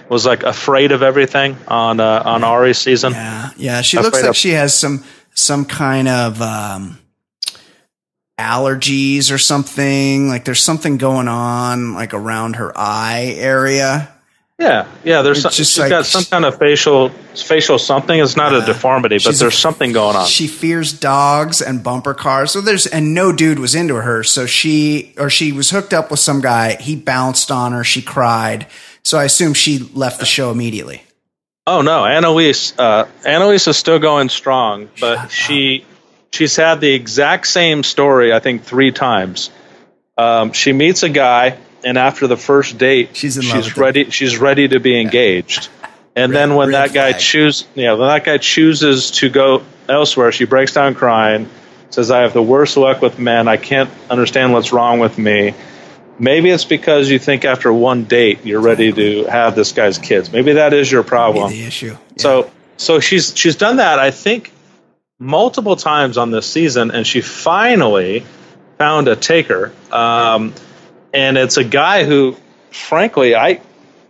[0.08, 3.12] was like afraid of everything on uh, on Ari's season.
[3.12, 3.80] Yeah, yeah.
[3.80, 6.98] She Afraid looks like of- she has some some kind of um,
[8.38, 10.28] allergies or something.
[10.28, 14.13] Like there's something going on like around her eye area.
[14.58, 15.22] Yeah, yeah.
[15.22, 18.18] There's some, just she's like- got some kind of facial facial something.
[18.18, 20.26] It's not a deformity, but there's something going on.
[20.26, 22.52] She fears dogs and bumper cars.
[22.52, 24.22] So there's and no dude was into her.
[24.22, 26.76] So she or she was hooked up with some guy.
[26.76, 27.82] He bounced on her.
[27.82, 28.68] She cried.
[29.02, 31.02] So I assume she left the show immediately.
[31.66, 32.74] Oh no, Annaliese.
[32.78, 35.84] Uh, Annaliese is still going strong, but she
[36.30, 38.32] she's had the exact same story.
[38.32, 39.50] I think three times.
[40.16, 43.76] Um, she meets a guy, and after the first date, She's in love with she's
[43.76, 44.10] ready.
[44.10, 45.68] She's ready to be engaged.
[46.16, 47.20] And then when red that guy flag.
[47.20, 51.48] choose, yeah, when that guy chooses to go elsewhere, she breaks down crying.
[51.90, 53.48] Says, "I have the worst luck with men.
[53.48, 55.54] I can't understand what's wrong with me."
[56.18, 60.30] Maybe it's because you think after one date you're ready to have this guy's kids.
[60.30, 61.50] Maybe that is your problem.
[61.50, 61.96] the issue.
[62.16, 64.52] So so she's she's done that I think
[65.18, 68.24] multiple times on this season, and she finally
[68.78, 69.72] found a taker.
[69.90, 70.54] Um,
[71.14, 72.36] and it's a guy who,
[72.70, 73.60] frankly, I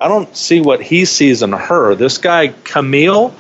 [0.01, 1.95] I don't see what he sees in her.
[1.95, 3.35] This guy Kamil,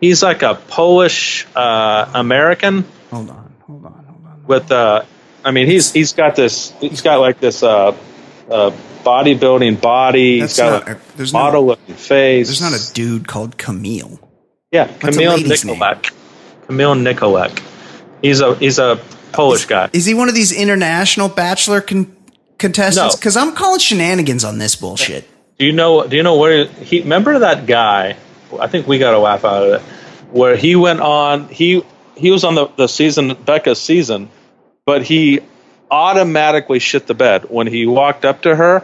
[0.00, 4.44] he's like a Polish uh, American hold on, hold on, hold on.
[4.46, 5.04] with uh,
[5.44, 7.94] I mean he's he's got this he's got like this uh,
[8.50, 8.70] uh,
[9.04, 10.40] bodybuilding body.
[10.40, 12.48] That's he's got not- a there's model looking face.
[12.48, 14.18] There's not a dude called Kamil.
[14.70, 15.46] Yeah, Kamil name?
[15.46, 16.12] Nicalek.
[16.66, 17.62] Kamil Nicalek.
[18.22, 18.98] He's a he's a
[19.32, 19.90] Polish guy.
[19.92, 22.14] Is he one of these international bachelor con-
[22.62, 23.14] contestants?
[23.14, 23.18] No.
[23.18, 25.28] Because I'm calling shenanigans on this bullshit.
[25.58, 26.06] Do you know?
[26.06, 27.02] Do you know where he?
[27.02, 28.16] Remember that guy?
[28.58, 29.80] I think we got a laugh out of it.
[30.30, 31.82] Where he went on, he
[32.16, 34.30] he was on the the season Becca's season,
[34.86, 35.40] but he
[35.90, 38.82] automatically shit the bed when he walked up to her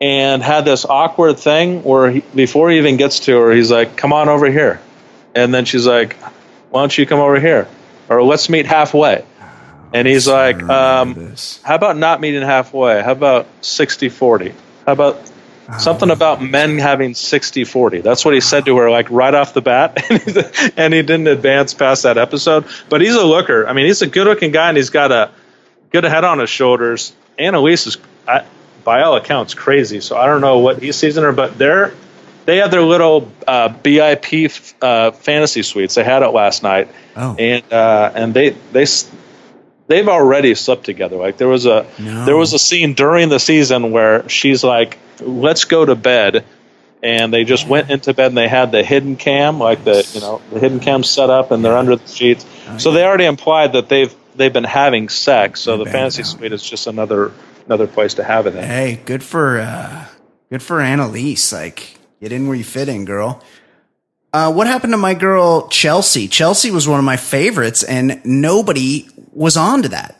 [0.00, 3.96] and had this awkward thing where he, before he even gets to her, he's like,
[3.96, 4.80] "Come on over here,"
[5.36, 6.16] and then she's like,
[6.70, 7.68] "Why don't you come over here?"
[8.08, 9.24] Or let's meet halfway.
[9.94, 13.02] And he's like, um, how about not meeting halfway?
[13.02, 14.54] How about 60 40?
[14.86, 15.20] How about
[15.78, 18.00] something about men having 60 40?
[18.00, 19.98] That's what he said to her, like right off the bat.
[20.76, 22.64] and he didn't advance past that episode.
[22.88, 23.66] But he's a looker.
[23.68, 25.30] I mean, he's a good looking guy and he's got a
[25.90, 27.12] good head on his shoulders.
[27.38, 28.44] Annaliese is, I,
[28.84, 30.00] by all accounts, crazy.
[30.00, 31.94] So I don't know what he sees in her, but they're.
[32.44, 35.94] They have their little uh, BIP uh, fantasy suites.
[35.94, 37.36] They had it last night, Oh.
[37.38, 38.84] and uh, and they they
[39.88, 41.16] they've already slept together.
[41.16, 42.24] Like there was a No.
[42.24, 46.44] there was a scene during the season where she's like, "Let's go to bed,"
[47.02, 50.20] and they just went into bed and they had the hidden cam, like the you
[50.20, 52.44] know the hidden cam set up, and they're under the sheets.
[52.78, 55.60] So they already implied that they've they've been having sex.
[55.60, 56.26] So the fantasy out.
[56.28, 57.32] suite is just another
[57.66, 58.64] another place to have it in.
[58.64, 60.06] Hey, good for uh,
[60.50, 61.52] good for Annaliese.
[61.52, 63.42] Like, get in where you fit in, girl.
[64.32, 66.26] Uh, what happened to my girl Chelsea?
[66.26, 70.18] Chelsea was one of my favorites, and nobody was on to that.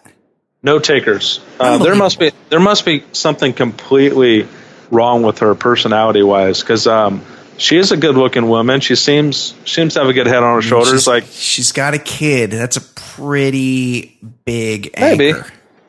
[0.63, 1.41] No takers.
[1.59, 4.47] Uh, there must be there must be something completely
[4.91, 7.25] wrong with her personality wise because um,
[7.57, 8.81] she is a good looking woman.
[8.81, 10.91] She seems seems to have a good head on her shoulders.
[10.91, 12.51] She's- Like she's got a kid.
[12.51, 15.47] That's a pretty big maybe, anchor.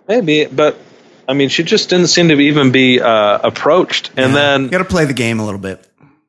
[0.07, 0.77] maybe, but
[1.27, 4.11] I mean, she just didn't seem to even be uh, approached.
[4.17, 5.85] And then got to play the game a little bit.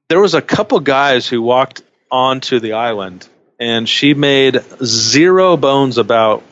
[0.08, 3.26] there was a couple guys who walked onto the island
[3.58, 6.42] and she made zero bones about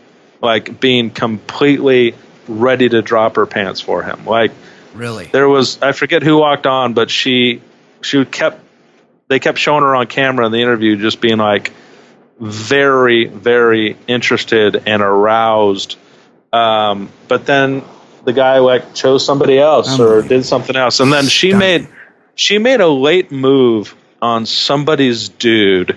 [0.43, 2.15] like being completely
[2.49, 4.51] ready to drop her pants for him like
[4.95, 7.63] Really, there was i forget who walked on but she
[8.03, 8.61] she kept
[9.29, 11.73] they kept showing her on camera in the interview just being like
[12.39, 15.97] very very interested and aroused
[16.53, 17.83] um, but then
[18.27, 20.29] the guy like chose somebody else or Unbelievable.
[20.29, 21.83] did something else and then she Stunning.
[21.85, 21.89] made
[22.35, 25.97] she made a late move on somebody's dude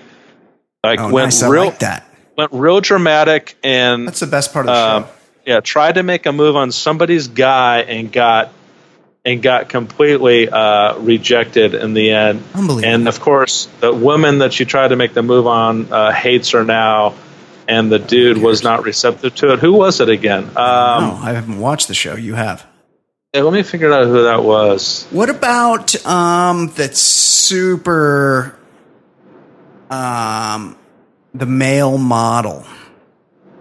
[0.82, 1.42] like oh, went nice.
[1.42, 2.05] I real like that.
[2.36, 5.10] Went real dramatic and That's the best part of the um, show.
[5.46, 8.52] yeah, tried to make a move on somebody's guy and got
[9.24, 12.44] and got completely uh, rejected in the end.
[12.54, 12.84] Unbelievable.
[12.94, 16.50] And of course, the woman that she tried to make the move on uh, hates
[16.50, 17.14] her now,
[17.66, 19.58] and the dude was not receptive to it.
[19.58, 20.44] Who was it again?
[20.44, 22.14] Um, no, I haven't watched the show.
[22.14, 22.64] You have.
[23.34, 25.08] yeah, let me figure out who that was.
[25.10, 28.56] What about um that super
[29.90, 30.76] um
[31.38, 32.64] the male model?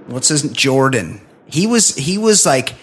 [0.08, 1.22] What's his Jordan?
[1.48, 2.74] He was he was like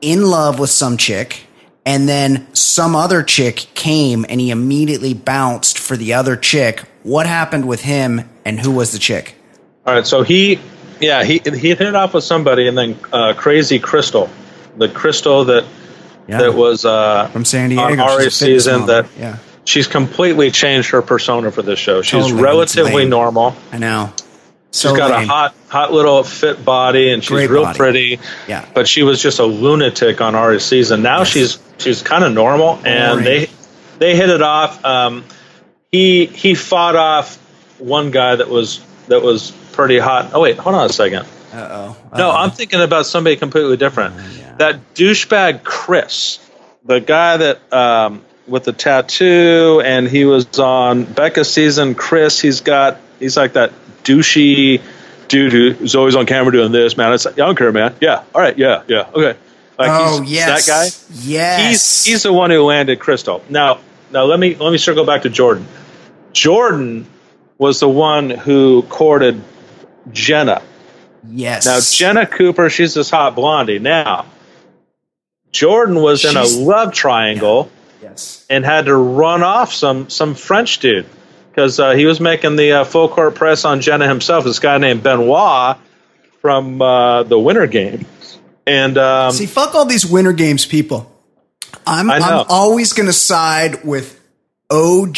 [0.00, 1.46] in love with some chick
[1.86, 6.80] and then some other chick came and he immediately bounced for the other chick.
[7.02, 9.34] What happened with him and who was the chick?
[9.86, 10.58] All right, so he,
[11.00, 14.30] yeah, he he hit it off with somebody, and then uh, Crazy Krystal,
[14.78, 15.64] the Krystal that
[16.26, 16.38] Yeah.
[16.38, 18.02] that was uh, From San Diego.
[18.02, 19.36] on season that yeah.
[19.64, 22.02] She's completely changed her persona for this show.
[22.02, 23.10] She's Totally, relatively lame.
[23.10, 23.54] normal.
[23.72, 24.12] I know.
[24.72, 25.28] She's got lame.
[25.28, 27.76] a hot, hot little fit body, and she's Great real body.
[27.78, 28.18] pretty.
[28.48, 28.68] Yeah.
[28.74, 31.02] But she was just a lunatic on Ari's season.
[31.02, 31.28] Now Yes.
[31.28, 33.48] she's she's kind of normal, and they
[33.98, 34.84] they hit it off.
[34.84, 35.24] Um,
[35.92, 37.36] he he fought off
[37.78, 40.30] one guy that was that was pretty hot.
[40.34, 41.26] Oh wait, hold on a second.
[41.52, 41.96] Uh-oh.
[42.16, 44.16] No, I'm thinking about somebody completely different.
[44.36, 44.56] yeah.
[44.58, 46.40] That douchebag Chris,
[46.84, 51.94] the guy that um, with the tattoo, and he was on Becca's season.
[51.94, 54.82] Chris, he's got he's like that douchey
[55.28, 56.96] dude who's always on camera doing this.
[56.96, 57.94] Man, it's I don't care, man.
[58.00, 59.38] Yeah, all right, yeah, yeah, okay.
[59.78, 60.66] Like Oh, he's yes.
[60.66, 60.84] that guy.
[61.22, 61.68] Yes.
[61.68, 63.42] He's he's the one who landed Krystal.
[63.50, 63.80] Now
[64.12, 65.66] now let me let me circle back to Jordan.
[66.32, 67.06] Jordan
[67.58, 69.40] was the one who courted
[70.12, 70.60] Jenna.
[71.28, 71.64] yes.
[71.66, 73.78] Now, Jenna Cooper, she's this hot blondie.
[73.78, 74.26] Now,
[75.52, 77.70] Jordan was in a love triangle
[78.04, 78.46] Yes.
[78.50, 81.06] and had to run off some some French dude
[81.50, 84.44] because uh, he was making the uh, full court press on Jenna himself.
[84.44, 85.78] This guy named Benoit
[86.40, 91.10] from uh, the Winter Games, and um, See, fuck all these winter games people.
[91.86, 92.10] I'm.
[92.10, 94.20] I'm always going to side with
[94.70, 95.16] OG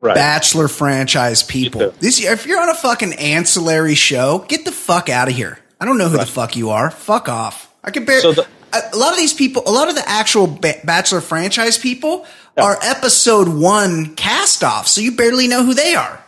[0.00, 0.14] right.
[0.14, 1.92] Bachelor franchise people.
[2.00, 5.58] This if you're on a fucking ancillary show, get the fuck out of here.
[5.80, 6.90] I don't know who the fuck you are.
[6.90, 7.72] Fuck off.
[7.82, 8.46] I can bear So the-
[8.92, 13.48] a, lot of these people, a lot of the actual Bachelor franchise people are episode
[13.48, 16.22] 1 cast off, so you barely know who they are.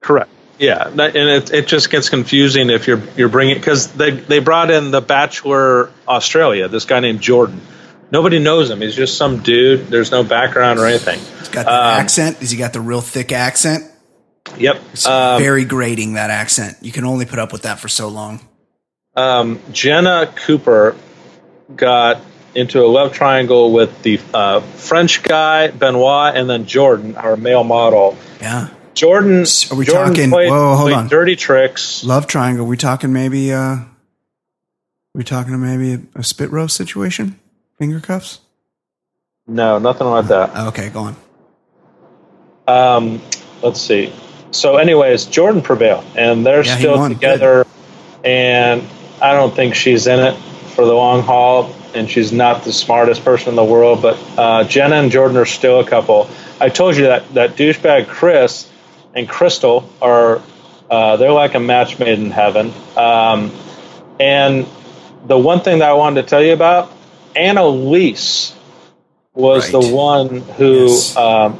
[0.00, 0.30] Correct.
[0.58, 4.70] Yeah, and it, it just gets confusing if you're you're bringing because they they brought
[4.70, 7.62] in the Bachelor Australia, this guy named Jordan.
[8.10, 8.82] Nobody knows him.
[8.82, 9.86] He's just some dude.
[9.86, 11.18] There's no background or anything.
[11.38, 12.36] He's got the Um, accent.
[12.38, 13.84] Has he got the real thick accent?
[14.58, 14.82] Yep.
[14.92, 16.76] It's Um, very grating that accent.
[16.82, 18.40] You can only put up with that for so long.
[19.16, 20.94] um, Jenna Cooper
[21.76, 22.20] got
[22.54, 27.64] into a love triangle with the uh, French guy Benoit, and then Jordan, our male
[27.64, 28.16] model.
[28.40, 28.68] Yeah.
[28.94, 29.44] Jordan.
[29.70, 31.08] Are we Jordan talking- Played, whoa, hold on.
[31.08, 32.02] Dirty tricks.
[32.04, 32.66] Love triangle.
[32.66, 33.76] We talking maybe uh
[35.14, 37.38] we talking maybe a, a spit roast situation?
[37.78, 38.40] Finger cuffs?
[39.46, 40.56] No, nothing like that.
[40.68, 41.16] Okay, go on.
[42.68, 43.22] Um,
[43.62, 44.12] let's see.
[44.52, 47.66] So, anyways, Jordan prevailed, and they're Yeah, still together.
[48.24, 48.82] And
[49.20, 50.36] I don't think she's in it
[50.80, 54.00] for the long haul, and she's not the smartest person in the world.
[54.00, 56.30] But uh, Jenna and Jordan are still a couple.
[56.58, 58.66] I told you that that douchebag Chris
[59.14, 60.40] and Krystal are
[60.90, 62.72] uh, they're like a match made in heaven.
[62.96, 63.52] Um,
[64.18, 64.66] and
[65.26, 66.90] the one thing that I wanted to tell you about,
[67.36, 68.54] Annaliese
[69.34, 69.82] was Right.
[69.82, 71.14] the one who Yes.
[71.14, 71.58] um,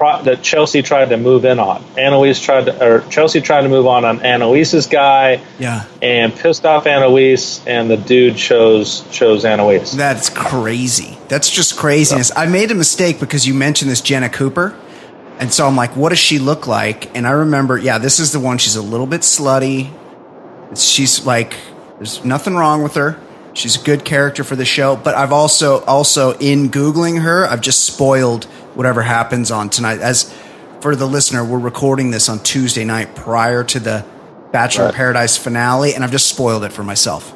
[0.00, 1.82] that Chelsea tried to move in on.
[1.96, 5.84] Annaliese tried to, or Chelsea tried to move on on Annaliese's guy Yeah.
[6.00, 9.92] and pissed off Annaliese, and the dude chose chose Annaliese.
[9.96, 11.18] That's crazy.
[11.28, 12.32] That's just craziness.
[12.36, 14.74] I made a mistake because you mentioned this Jenna Cooper.
[15.38, 17.16] And so I'm like, what does she look like?
[17.16, 18.58] And I remember, yeah, this is the one.
[18.58, 19.90] She's a little bit slutty.
[20.76, 21.54] She's like,
[21.98, 23.18] there's nothing wrong with her.
[23.54, 24.96] She's a good character for the show.
[24.96, 30.00] But I've also, also in Googling her, I've just spoiled whatever happens on tonight.
[30.00, 30.32] As
[30.80, 34.04] for the listener, we're recording this on Tuesday night prior to the
[34.52, 34.94] Bachelor Right.
[34.94, 35.94] Paradise finale.
[35.94, 37.34] And I've just spoiled it for myself.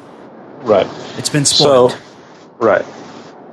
[0.59, 0.87] Right.
[1.17, 1.91] It's been spoiled.
[1.91, 1.97] So,
[2.59, 2.85] right.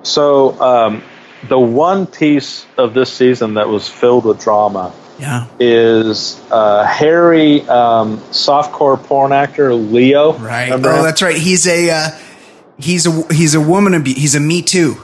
[0.03, 1.03] So, um,
[1.49, 5.47] the one piece of this season that was filled with drama yeah.
[5.61, 10.33] is uh, Harry, um, softcore porn actor Leo.
[10.35, 10.65] Right.
[10.65, 11.37] Remember oh, that's right.
[11.37, 12.11] He's a uh,
[12.79, 13.95] he's a he's a woman.
[13.95, 14.97] abu- He's a Me Too.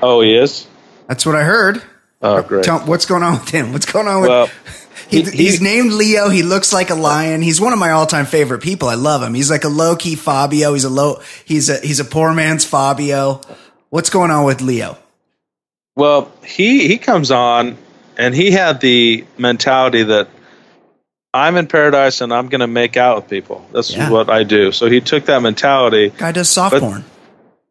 [0.00, 0.66] Oh, he is.
[1.08, 1.82] That's what I heard.
[2.22, 2.64] Oh, great.
[2.64, 3.72] Tell, what's going on with him?
[3.72, 4.28] What's going on with?
[4.30, 4.50] Well,
[5.08, 6.28] he, he- he- he's named Leo.
[6.28, 7.42] He looks like a lion.
[7.42, 8.88] He's one of my all-time favorite people.
[8.88, 9.34] I love him.
[9.34, 10.74] He's like a low-key Fabio.
[10.74, 11.20] He's a low.
[11.44, 13.40] He's a he's a poor man's Fabio.
[13.90, 14.98] What's going on with Leo?
[15.96, 17.76] Well, he he comes on
[18.16, 20.28] and he had the mentality that
[21.32, 23.66] I'm in paradise and I'm going to make out with people.
[23.72, 24.10] That's Yeah.
[24.10, 24.72] what I do.
[24.72, 27.04] So he took that mentality, Guy does soft But- porn.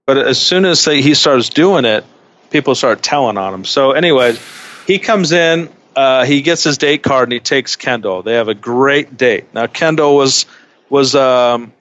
[0.05, 2.05] but as soon as they, he starts doing it,
[2.49, 3.65] people start telling on him.
[3.65, 4.39] So, anyways,
[4.85, 8.21] he comes in, uh, he gets his date card, and he takes Kendall.
[8.21, 9.45] They have a great date.
[9.53, 10.45] Now, Kendall was
[10.89, 11.73] was um,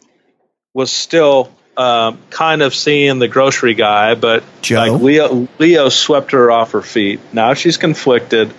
[0.75, 4.77] was still um, kind of seeing the grocery guy, but Joe?
[4.77, 7.21] like Leo Leo swept her off her feet.
[7.33, 8.53] Now she's conflicted.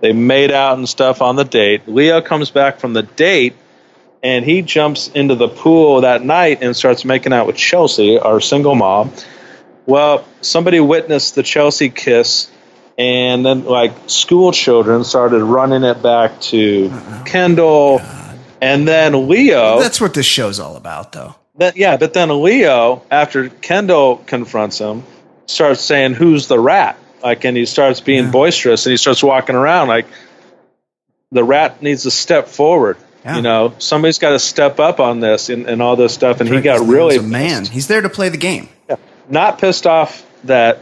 [0.00, 1.88] They made out and stuff on the date.
[1.88, 3.54] Leo comes back from the date
[4.22, 8.40] and he jumps into the pool that night and starts making out with Chelsea, our
[8.40, 9.12] single mom.
[9.86, 12.50] Well, somebody witnessed the Chelsea kiss,
[12.96, 18.00] and then like school children started running it back to oh, Kendall,
[18.60, 19.80] and then Leo.
[19.80, 21.34] That's what this show's all about, though.
[21.56, 25.04] That, yeah, but then Leo, after Kendall confronts him,
[25.46, 28.30] starts saying, "Who's the rat?" Like, and he starts being Yeah.
[28.30, 30.06] boisterous, and he starts walking around like
[31.32, 32.96] the rat needs to step forward.
[33.24, 33.36] Yeah.
[33.36, 36.40] You know, somebody's got to step up on this and, and all this stuff.
[36.40, 37.64] And he got really a man.
[37.64, 38.68] He's there to play the game.
[39.28, 40.78] Not pissed off that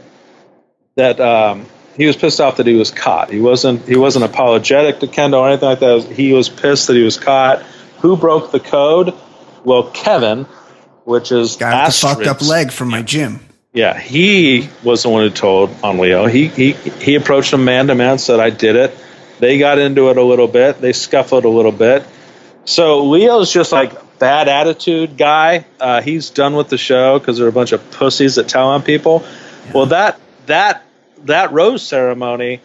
[0.95, 3.29] that um, he was pissed off that he was caught.
[3.29, 6.11] He wasn't he wasn't apologetic to Kendall or anything like that.
[6.11, 7.61] He was pissed that he was caught.
[7.99, 9.13] Who broke the code?
[9.63, 10.43] Well, Kevin,
[11.05, 13.39] which is got the fucked up leg from my gym.
[13.73, 16.27] Yeah, he was the one who told on Leo.
[16.27, 18.95] He he he approached him man to man, said I did it.
[19.39, 20.79] They got into it a little bit.
[20.79, 22.05] They scuffled a little bit.
[22.65, 25.65] So Leo's just like bad attitude guy.
[25.79, 28.83] Uh, he's done with the show because they're a bunch of pussies that tell on
[28.83, 29.23] people.
[29.73, 30.85] Well, that that
[31.25, 32.61] that rose ceremony,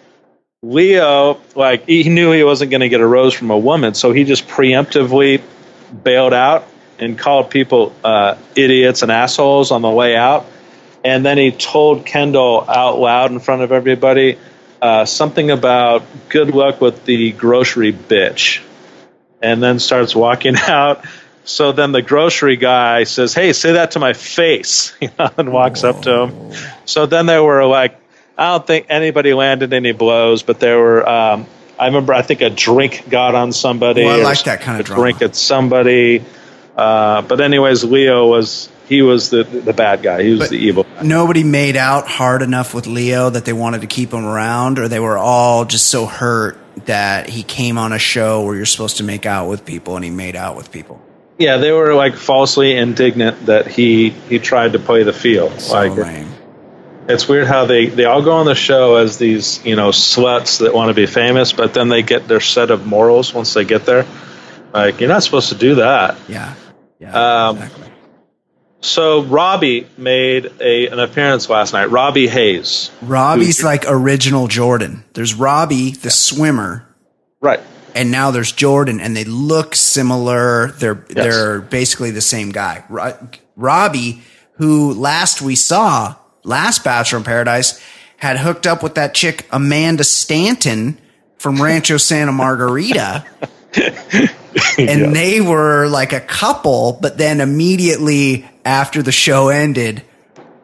[0.62, 4.12] Leo like he knew he wasn't going to get a rose from a woman, so
[4.12, 5.42] he just preemptively
[6.02, 6.66] bailed out
[6.98, 10.46] and called people uh, idiots and assholes on the way out.
[11.04, 14.38] And then he told Kendall out loud in front of everybody
[14.80, 18.62] uh, something about good luck with the grocery bitch.
[19.40, 21.04] And then starts walking out.
[21.48, 25.50] So then the grocery guy says, Hey, say that to my face, you know, and
[25.50, 26.52] walks up to him.
[26.84, 27.98] So then they were like,
[28.36, 31.08] I don't think anybody landed any blows, but there were.
[31.08, 31.46] Um,
[31.78, 34.04] I remember, I think a drink got on somebody.
[34.04, 35.02] Well, I like that kind of a drama.
[35.02, 36.24] drink at somebody.
[36.76, 40.22] Uh, but anyways, Leo was he was the the bad guy.
[40.22, 40.84] He was But- the evil.
[40.84, 41.02] guy.
[41.02, 44.86] Nobody made out hard enough with Leo that they wanted to keep him around, or
[44.88, 48.98] they were all just so hurt that he came on a show where you're supposed
[48.98, 51.00] to make out with people and he made out with people.
[51.38, 55.60] Yeah, they were like falsely indignant that he he tried to play the field.
[55.60, 56.28] So like lame.
[57.08, 60.58] it's weird how they they all go on the show as these you know sluts
[60.60, 63.64] that want to be famous, but then they get their set of morals once they
[63.64, 64.04] get there.
[64.72, 66.18] Like you're not supposed to do that.
[66.28, 66.54] Yeah.
[66.98, 67.46] Yeah.
[67.48, 67.84] Um, exactly.
[68.80, 71.86] So Robbie made a an appearance last night.
[71.86, 75.04] Robbie Hayes, Robbie's who- like original Jordan.
[75.14, 76.86] There's Robbie, the swimmer,
[77.40, 77.60] right?
[77.94, 80.72] And now there's Jordan, and they look similar.
[80.72, 81.24] They're Yes.
[81.24, 82.84] they're basically the same guy.
[83.56, 84.22] Robbie,
[84.54, 86.14] who last we saw,
[86.44, 87.80] last Bachelor in Paradise,
[88.16, 90.98] had hooked up with that chick Amanda Stanton
[91.38, 93.24] from Rancho Santa Margarita.
[94.78, 95.10] and Yeah.
[95.10, 100.02] they were like a couple, but then immediately after the show ended,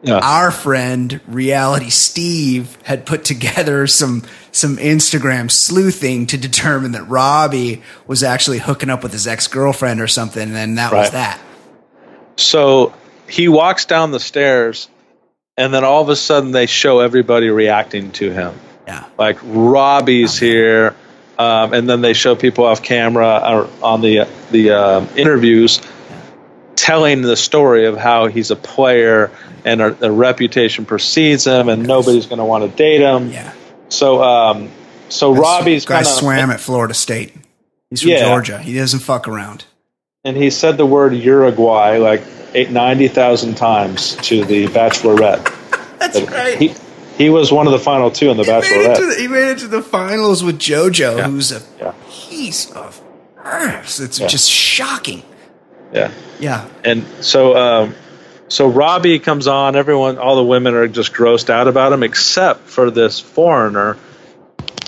[0.05, 0.19] Yeah.
[0.19, 7.81] our friend Reality Steve had put together some some Instagram sleuthing to determine that Robbie
[8.07, 11.39] was actually hooking up with his ex girlfriend or something, and then that was that.
[12.37, 12.93] So
[13.27, 14.87] he walks down the stairs,
[15.57, 18.53] and then all of a sudden they show everybody reacting to him.
[18.87, 20.95] Yeah, Like Robbie's here,
[21.39, 25.81] um, and then they show people off camera or on the the um, interviews
[26.85, 29.31] telling the story of how he's a player
[29.63, 33.29] and a, the reputation precedes him, and nobody's going to want to date him.
[33.31, 33.53] yeah.
[33.89, 34.69] So, um,
[35.09, 37.33] so Robbie's guy kind of swam at Florida State.
[37.89, 38.25] He's from Yeah.
[38.25, 38.59] Georgia.
[38.59, 39.65] He doesn't fuck around.
[40.23, 42.21] and he said the word Uruguay like
[42.53, 45.43] eight, 90,000 times to the Bachelorette.
[45.99, 46.73] That's He,
[47.17, 49.15] he was one of the final two in the He made, Bachelorette.
[49.15, 51.27] the, he made it to the finals with JoJo, Yeah.
[51.27, 51.93] who's a Yeah.
[52.09, 53.01] piece of
[53.43, 53.99] earth.
[53.99, 54.27] It's Yeah.
[54.27, 55.23] just shocking.
[55.93, 56.11] Yeah.
[56.39, 56.67] Yeah.
[56.83, 57.95] And so, um,
[58.47, 59.75] so Robbie comes on.
[59.75, 63.97] Everyone, all the women are just grossed out about him, except for this foreigner,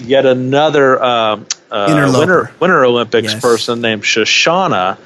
[0.03, 3.41] yet another um, uh, winter Winter Olympics Yes.
[3.41, 4.97] person named Shoshana,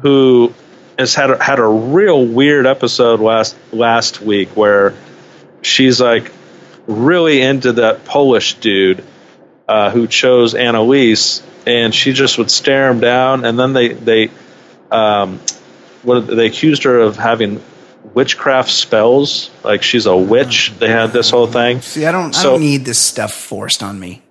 [0.00, 0.52] who
[0.98, 4.94] has had a, had a real weird episode last last week where
[5.62, 6.32] she's like
[6.86, 9.04] really into that Polish dude
[9.68, 14.30] uh, who chose Annaliese, and she just would stare him down, and then they they
[14.90, 15.40] um,
[16.02, 17.62] what they accused her of having
[18.12, 20.72] witchcraft spells, like she's a witch.
[20.78, 21.80] They had this whole thing.
[21.80, 22.36] See, I don't.
[22.36, 24.22] I don't need this stuff forced on me.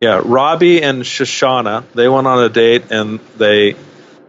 [0.00, 3.74] Yeah, Robbie and Shoshana, they went on a date and they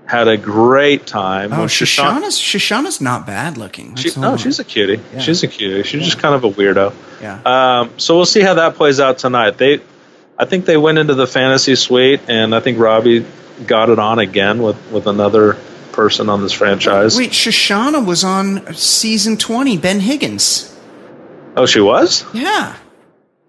[0.08, 1.54] had a great time.
[1.54, 3.96] Oh, Shoshana's Shoshana's not bad looking.
[3.96, 5.00] She, no, she's a cutie.
[5.14, 5.20] Yeah.
[5.20, 5.84] She's a cutie.
[5.84, 6.94] She's just kind of a weirdo.
[7.22, 7.42] yeah.
[7.82, 9.60] Um, so we'll see how that plays out tonight.
[9.60, 9.80] They,
[10.40, 13.24] I think they went into the fantasy suite, and I think Robbie
[13.68, 15.54] got it on again with with another
[16.00, 17.18] person on this franchise.
[17.18, 19.78] Wait, Shoshana was on season twenty.
[19.78, 20.74] Ben Higgins.
[21.58, 22.24] oh, she was.
[22.34, 22.76] Yeah.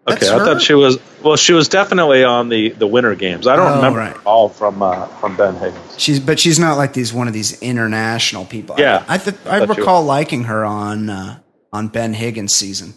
[0.09, 0.44] Okay, That's I her?
[0.44, 0.98] thought she was.
[1.22, 3.46] Well, she was definitely on the the Winter Games.
[3.46, 4.16] I don't Oh, remember right.
[4.24, 5.94] all from uh, from Ben Higgins.
[5.98, 8.74] She's, but she's not like these one of these international people.
[8.76, 9.05] I- Yeah.
[9.07, 11.38] I th- I you recall liking her on uh,
[11.72, 12.94] on Ben Higgins season.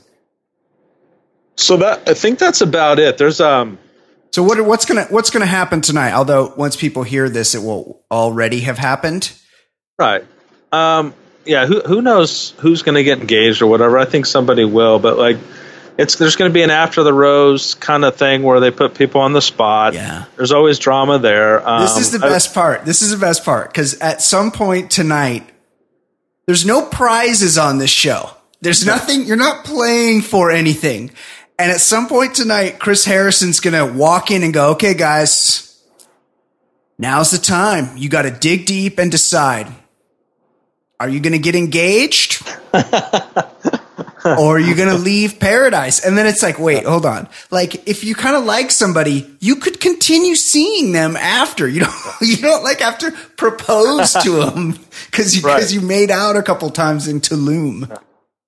[1.58, 3.18] So that I think that's about it.
[3.20, 3.78] There's um
[4.32, 6.14] So what what's gonna what's gonna happen tonight?
[6.14, 9.32] Although once people hear this, it will already have happened.
[10.04, 10.26] Right.
[10.72, 11.14] Um
[11.46, 13.98] yeah, who who knows who's going to get engaged or whatever.
[13.98, 15.38] I think somebody will, but like
[15.98, 18.96] it's there's going to be an after the rose kind of thing where they put
[18.96, 19.94] people on the spot.
[19.94, 20.24] Yeah.
[20.38, 21.68] There's always drama there.
[21.68, 22.86] Um, This is the I- best part.
[22.86, 25.48] This is the best part because at some point tonight,
[26.48, 28.30] there's no prizes on this show.
[28.62, 29.26] There's nothing.
[29.26, 31.12] You're not playing for anything.
[31.60, 35.78] And at some point tonight, Chris Harrison's gonna walk in and go, "Okay, guys,
[36.98, 37.98] now's the time.
[37.98, 39.68] You got to dig deep and decide:
[41.04, 42.42] Are you gonna get engaged?"
[44.26, 46.04] or are you gonna leave paradise?
[46.06, 47.28] And then it's like, wait, hold on.
[47.52, 51.68] Like, if you kind of like somebody, you could continue seeing them after.
[51.68, 54.80] You don't, you don't like have to propose to them
[55.12, 55.56] because you, Right.
[55.58, 57.98] because you made out a couple times in Tulum.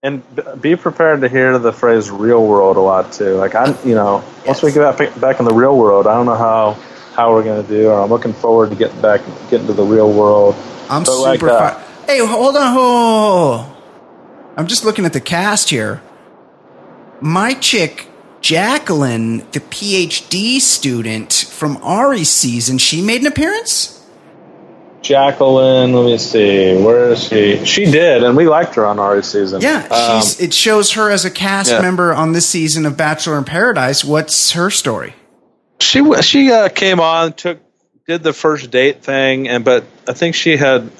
[0.02, 0.24] and
[0.62, 3.36] be prepared to hear the phrase "real world" a lot too.
[3.36, 6.36] Like I'm, you know, once we get back, in the real world, I don't know
[6.36, 6.78] how
[7.16, 7.90] how we're going to do.
[7.90, 10.56] Or I'm looking forward to getting back, getting to the real world.
[10.90, 11.50] I'm But like, super.
[11.52, 12.74] uh, fi- hey, hold on.
[12.74, 13.76] Hold
[14.58, 16.02] I'm just looking at the cast here.
[17.22, 18.08] My chick,
[18.42, 23.92] Jacqueline, the PhD student from Arie's season, she made an appearance.
[25.02, 27.64] Jacqueline, let me see, where is she?
[27.64, 29.62] She did, and we liked her on Arie's season.
[29.62, 30.24] Yeah, Um.
[30.40, 31.82] It shows her as a cast yeah.
[31.82, 34.04] member on this season of Bachelor in Paradise.
[34.04, 35.14] What's her story?
[35.80, 37.60] she she uh, came on, took
[38.08, 40.92] did the first date thing, and but I think she had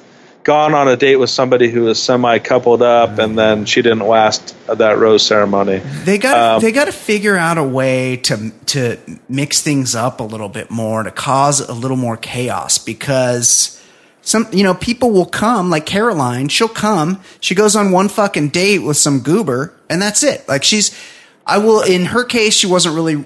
[0.46, 4.06] gone on a date with somebody who was semi coupled up, and then she didn't
[4.06, 5.78] last that rose ceremony.
[6.04, 8.96] They got Um, they got to figure out a way to to
[9.28, 13.82] mix things up a little bit more to cause a little more chaos because
[14.22, 18.48] some you know people will come like Caroline she'll come she goes on one fucking
[18.50, 20.96] date with some goober and that's it like she's
[21.44, 23.24] I will in her case she wasn't really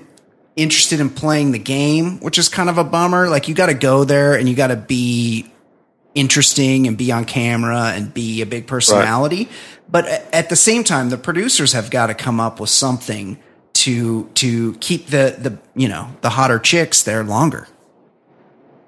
[0.57, 3.75] interested in playing the game which is kind of a bummer like you got to
[3.75, 5.51] go there and you got to be
[6.15, 9.49] interesting and be on camera and be a big personality.
[9.89, 13.39] But at the same time, the producers have got to come up with something
[13.73, 17.69] to to keep the the you know the hotter chicks there longer.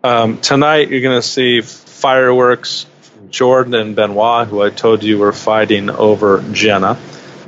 [0.04, 2.86] Um, tonight, you're going to see fireworks
[3.30, 6.98] Jordan and Benoit, who I told you were fighting over Jenna.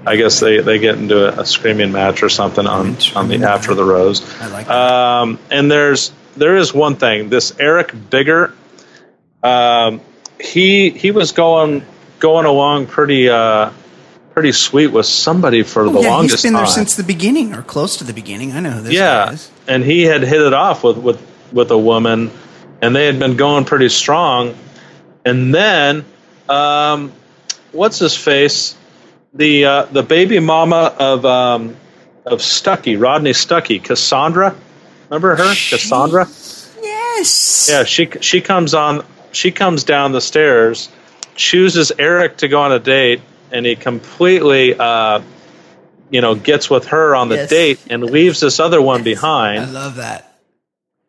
[0.07, 3.45] I guess they, they get into a, a screaming match or something on, on the
[3.45, 4.22] after the rose.
[4.41, 4.93] I like that.
[4.93, 7.29] Um, and there's there is one thing.
[7.29, 8.55] This Eric Bigger,
[9.45, 10.01] um,
[10.40, 11.84] he he was going
[12.18, 13.70] going along pretty uh,
[14.32, 16.36] pretty sweet with somebody for the Oh, yeah, longest time.
[16.36, 16.72] he's been there time.
[16.72, 18.53] since the beginning or close to the beginning.
[18.53, 19.36] I know who this guy yeah,
[19.68, 21.20] and he had hit it off with with
[21.53, 22.30] with a woman,
[22.82, 24.57] and they had been going pretty strong.
[25.26, 26.05] And then,
[26.49, 27.12] um,
[27.72, 28.76] what's his face?
[29.34, 31.76] The uh, the baby mama of um,
[32.26, 34.55] of Stuckey, Rodney Stuckey, Cassandra.
[35.11, 36.26] Remember her, Cassandra?
[36.82, 37.68] Yes.
[37.70, 39.05] Yeah, she she comes on.
[39.35, 40.89] She comes down the stairs,
[41.35, 43.20] chooses Eric to go on a date,
[43.51, 45.20] and he completely, uh,
[46.11, 47.51] you know, gets with her on the Yes.
[47.51, 49.62] date and leaves this other one behind.
[49.64, 50.32] I love that.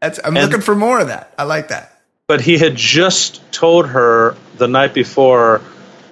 [0.02, 1.34] That's, I'm And- looking for more of that.
[1.38, 1.92] I like that.
[2.28, 5.62] But he had just told her the night before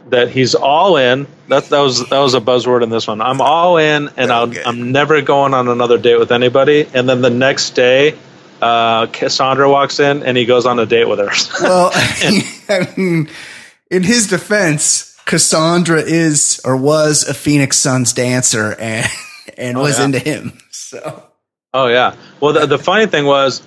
[0.10, 1.26] that he's all in.
[1.50, 3.20] That that was that was a buzzword in this one.
[3.20, 4.62] I'm all in, and I'll, Okay.
[4.64, 6.88] I'm never going on another date with anybody.
[6.94, 8.14] And then the next day.
[8.62, 11.32] Uh, Cassandra walks in and he goes on a date with her.
[11.62, 11.92] Well,
[12.70, 13.30] I mean,
[13.92, 19.08] in his defense, Cassandra is or was a Phoenix Suns dancer and
[19.58, 20.06] and was yeah.
[20.06, 20.58] into him.
[20.72, 21.24] So
[21.74, 22.16] Oh yeah.
[22.40, 23.64] Well, the, the funny thing was,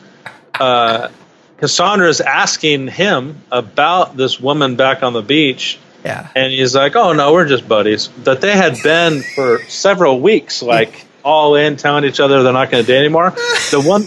[0.61, 1.09] uh,
[1.57, 6.95] Cassandra is asking him about this woman back on the beach, yeah, and he's like,
[6.95, 11.77] "Oh no, we're just buddies." That they had been for several weeks, like all in,
[11.77, 13.31] telling each other they're not going to date anymore.
[13.71, 14.07] The one.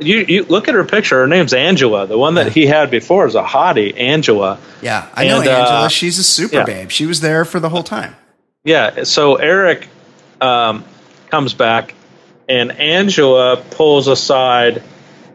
[0.00, 1.20] You, you look at her picture.
[1.20, 2.06] Her name's Angela.
[2.06, 4.58] The one that he had before is a hottie, Angela.
[4.80, 5.08] yeah.
[5.14, 5.80] I know And, Angela.
[5.84, 6.64] uh, She's a super yeah.
[6.64, 6.90] babe.
[6.90, 8.14] She was there for the whole time.
[8.64, 9.04] Yeah.
[9.04, 9.88] So Eric
[10.40, 10.84] um,
[11.30, 11.94] comes back,
[12.48, 14.82] and Angela pulls aside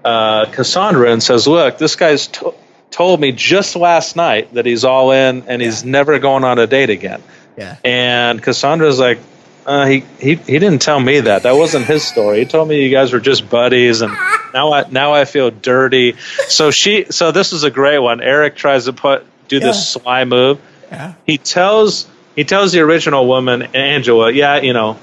[0.06, 2.54] uh, Cassandra and says, "Look, this guy's to-
[2.92, 6.68] told me just last night that he's all in and he's never going on a
[6.68, 7.22] date again."
[7.58, 7.78] Yeah.
[7.84, 9.20] And Cassandra's like,
[9.66, 11.44] uh, "He he he didn't tell me that.
[11.44, 12.40] That wasn't his story.
[12.40, 14.12] He told me you guys were just buddies, and
[14.54, 16.16] now I now I feel dirty."
[16.48, 18.22] So she so this is a great one.
[18.22, 20.60] Eric tries to put do this sly move
[20.92, 21.14] Yeah.
[21.26, 24.98] he tells he tells the original woman Angela, yeah, you know,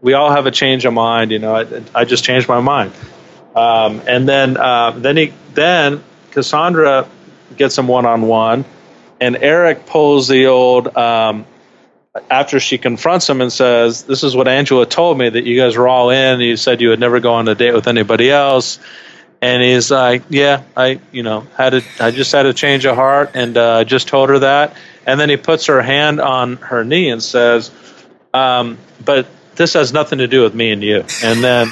[0.00, 1.30] we all have a change of mind.
[1.30, 2.92] You know, I, I just changed my mind.
[3.54, 6.02] Um, and then uh, then he then
[6.32, 7.06] Cassandra
[7.56, 8.64] gets him one on one,
[9.20, 10.94] and Eric pulls the old.
[10.96, 11.46] Um,
[12.30, 15.76] after she confronts him and says, "This is what Angela told me that you guys
[15.76, 16.40] were all in.
[16.40, 18.78] You said you would never go on a date with anybody else."
[19.42, 22.94] And he's like, "Yeah, I, you know, had a, I just had a change of
[22.94, 26.56] heart, and uh, I just told her that." And then he puts her hand on
[26.56, 27.70] her knee and says,
[28.32, 31.68] um, "But this has nothing to do with me and you." And then,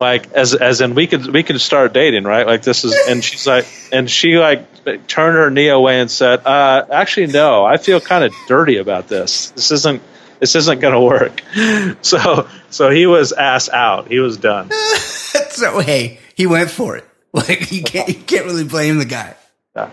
[0.00, 2.46] like, as as in we could we could start dating, right?
[2.46, 6.46] Like this is, and she's like, and she like turned her knee away and said,
[6.46, 9.50] uh, "Actually, no, I feel kind of dirty about this.
[9.50, 10.02] This isn't."
[10.40, 11.42] This isn't going to work.
[12.02, 14.06] So, so he was ass out.
[14.06, 14.70] He was done.
[15.50, 17.04] so hey, he went for it.
[17.32, 19.34] Like you can't you can't really blame the guy.
[19.76, 19.90] Yeah.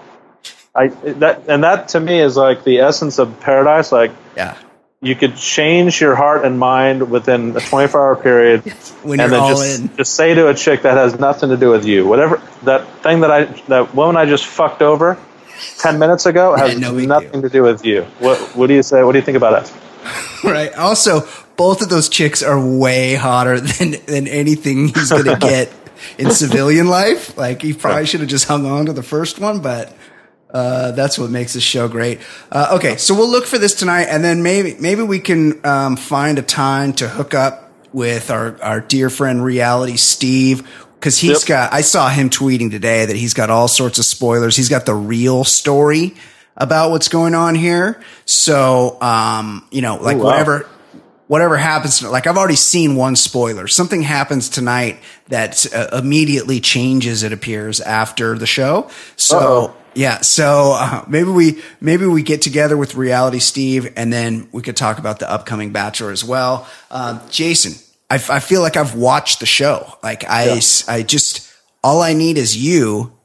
[0.75, 3.91] I that and that to me is like the essence of paradise.
[3.91, 4.55] Like Yeah.
[5.01, 8.61] You could change your heart and mind within a 24 hour period,
[9.03, 9.95] When and you're then all just in.
[9.97, 13.21] just say to a chick that has nothing to do with you, whatever that thing
[13.21, 15.17] that I that woman I just fucked over
[15.79, 17.41] 10 minutes ago has no nothing deal.
[17.43, 18.03] to do with you.
[18.19, 19.03] What what do you say?
[19.03, 19.73] What do you think about it?
[20.43, 20.73] Right.
[20.73, 21.21] Also,
[21.55, 25.71] both of those chicks are way hotter than than anything he's gonna get
[26.17, 27.37] in civilian life.
[27.37, 29.93] Like he probably should have just hung on to the first one, but
[30.51, 32.19] uh, that's what makes this show great.
[32.51, 35.97] Uh, okay, so we'll look for this tonight, and then maybe maybe we can um,
[35.97, 40.67] find a time to hook up with our our dear friend Reality Steve.
[40.99, 41.47] Because he's Yep.
[41.47, 44.55] got, I saw him tweeting today that he's got all sorts of spoilers.
[44.55, 46.15] He's got the real story
[46.57, 48.01] about what's going on here.
[48.25, 50.25] So, um, you know, like Ooh, wow.
[50.31, 50.69] whatever,
[51.27, 53.67] whatever happens, like I've already seen one spoiler.
[53.67, 57.21] Something happens tonight that uh, immediately changes.
[57.21, 58.89] It appears after the show.
[59.15, 59.75] So Uh-oh.
[59.95, 64.61] Yeah, so uh, maybe we maybe we get together with Reality Steve, and then we
[64.61, 66.67] could talk about the upcoming Bachelor as well.
[66.91, 67.73] Um, Jason,
[68.09, 69.97] I feel like I've watched the show.
[70.03, 71.51] Like I, I just
[71.83, 73.15] all I need is you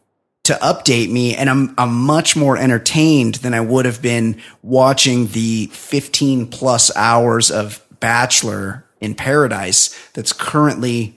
[0.44, 5.28] to update me and I'm I'm much more entertained than I would have been watching
[5.28, 11.14] the 15 plus hours of Bachelor in Paradise that's currently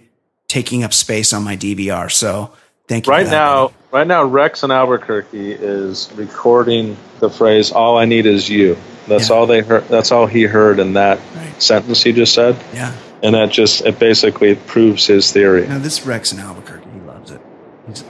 [0.48, 2.12] taking up space on my DVR.
[2.12, 2.54] So
[2.88, 3.12] thank you.
[3.14, 3.74] Right now, buddy.
[3.92, 8.78] right now, Rex in Albuquerque is recording the phrase "All I need is you."
[9.08, 9.36] That's Yeah.
[9.36, 9.88] all they heard.
[9.90, 11.62] That's all he heard in that Right.
[11.62, 12.92] sentence he just said, yeah.
[13.22, 15.68] and that just it basically proves his theory.
[15.68, 17.42] Now this Rex in Albuquerque, he loves it.
[17.88, 18.04] He's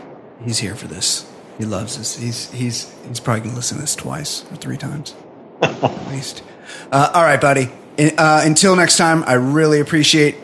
[0.46, 1.26] he's here for this.
[1.58, 2.16] He loves this.
[2.18, 5.14] He's he's he's probably gonna listen to this twice or three times
[5.62, 6.44] at least.
[6.92, 7.70] Uh, all right, buddy.
[8.00, 10.36] Uh, until next time, I really appreciate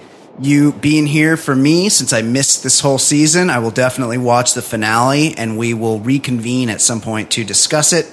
[0.41, 3.49] you being here for me since I missed this whole season.
[3.49, 7.93] I will definitely watch the finale and we will reconvene at some point to discuss
[7.93, 8.11] it.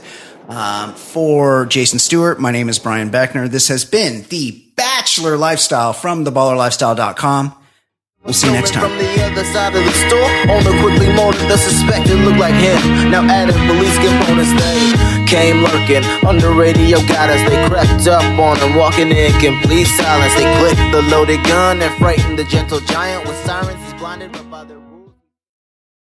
[0.48, 3.50] Um, for Jason Stewart, my name is Brian Beckner.
[3.50, 7.54] This has been the Bachelor Lifestyle from theballerlifestyle.com.
[8.22, 8.90] We'll see you next time.
[8.90, 10.30] From the other side of the store,
[10.82, 11.56] quickly molded the
[12.38, 13.10] like him.
[13.10, 13.22] Now
[13.66, 17.42] police components, they came lurking on the radio, got us.
[17.48, 20.34] They crept up on him, walking in complete silence.
[20.34, 23.82] They clicked the loaded gun and frightened the gentle giant with sirens.
[23.84, 24.85] He's blinded by their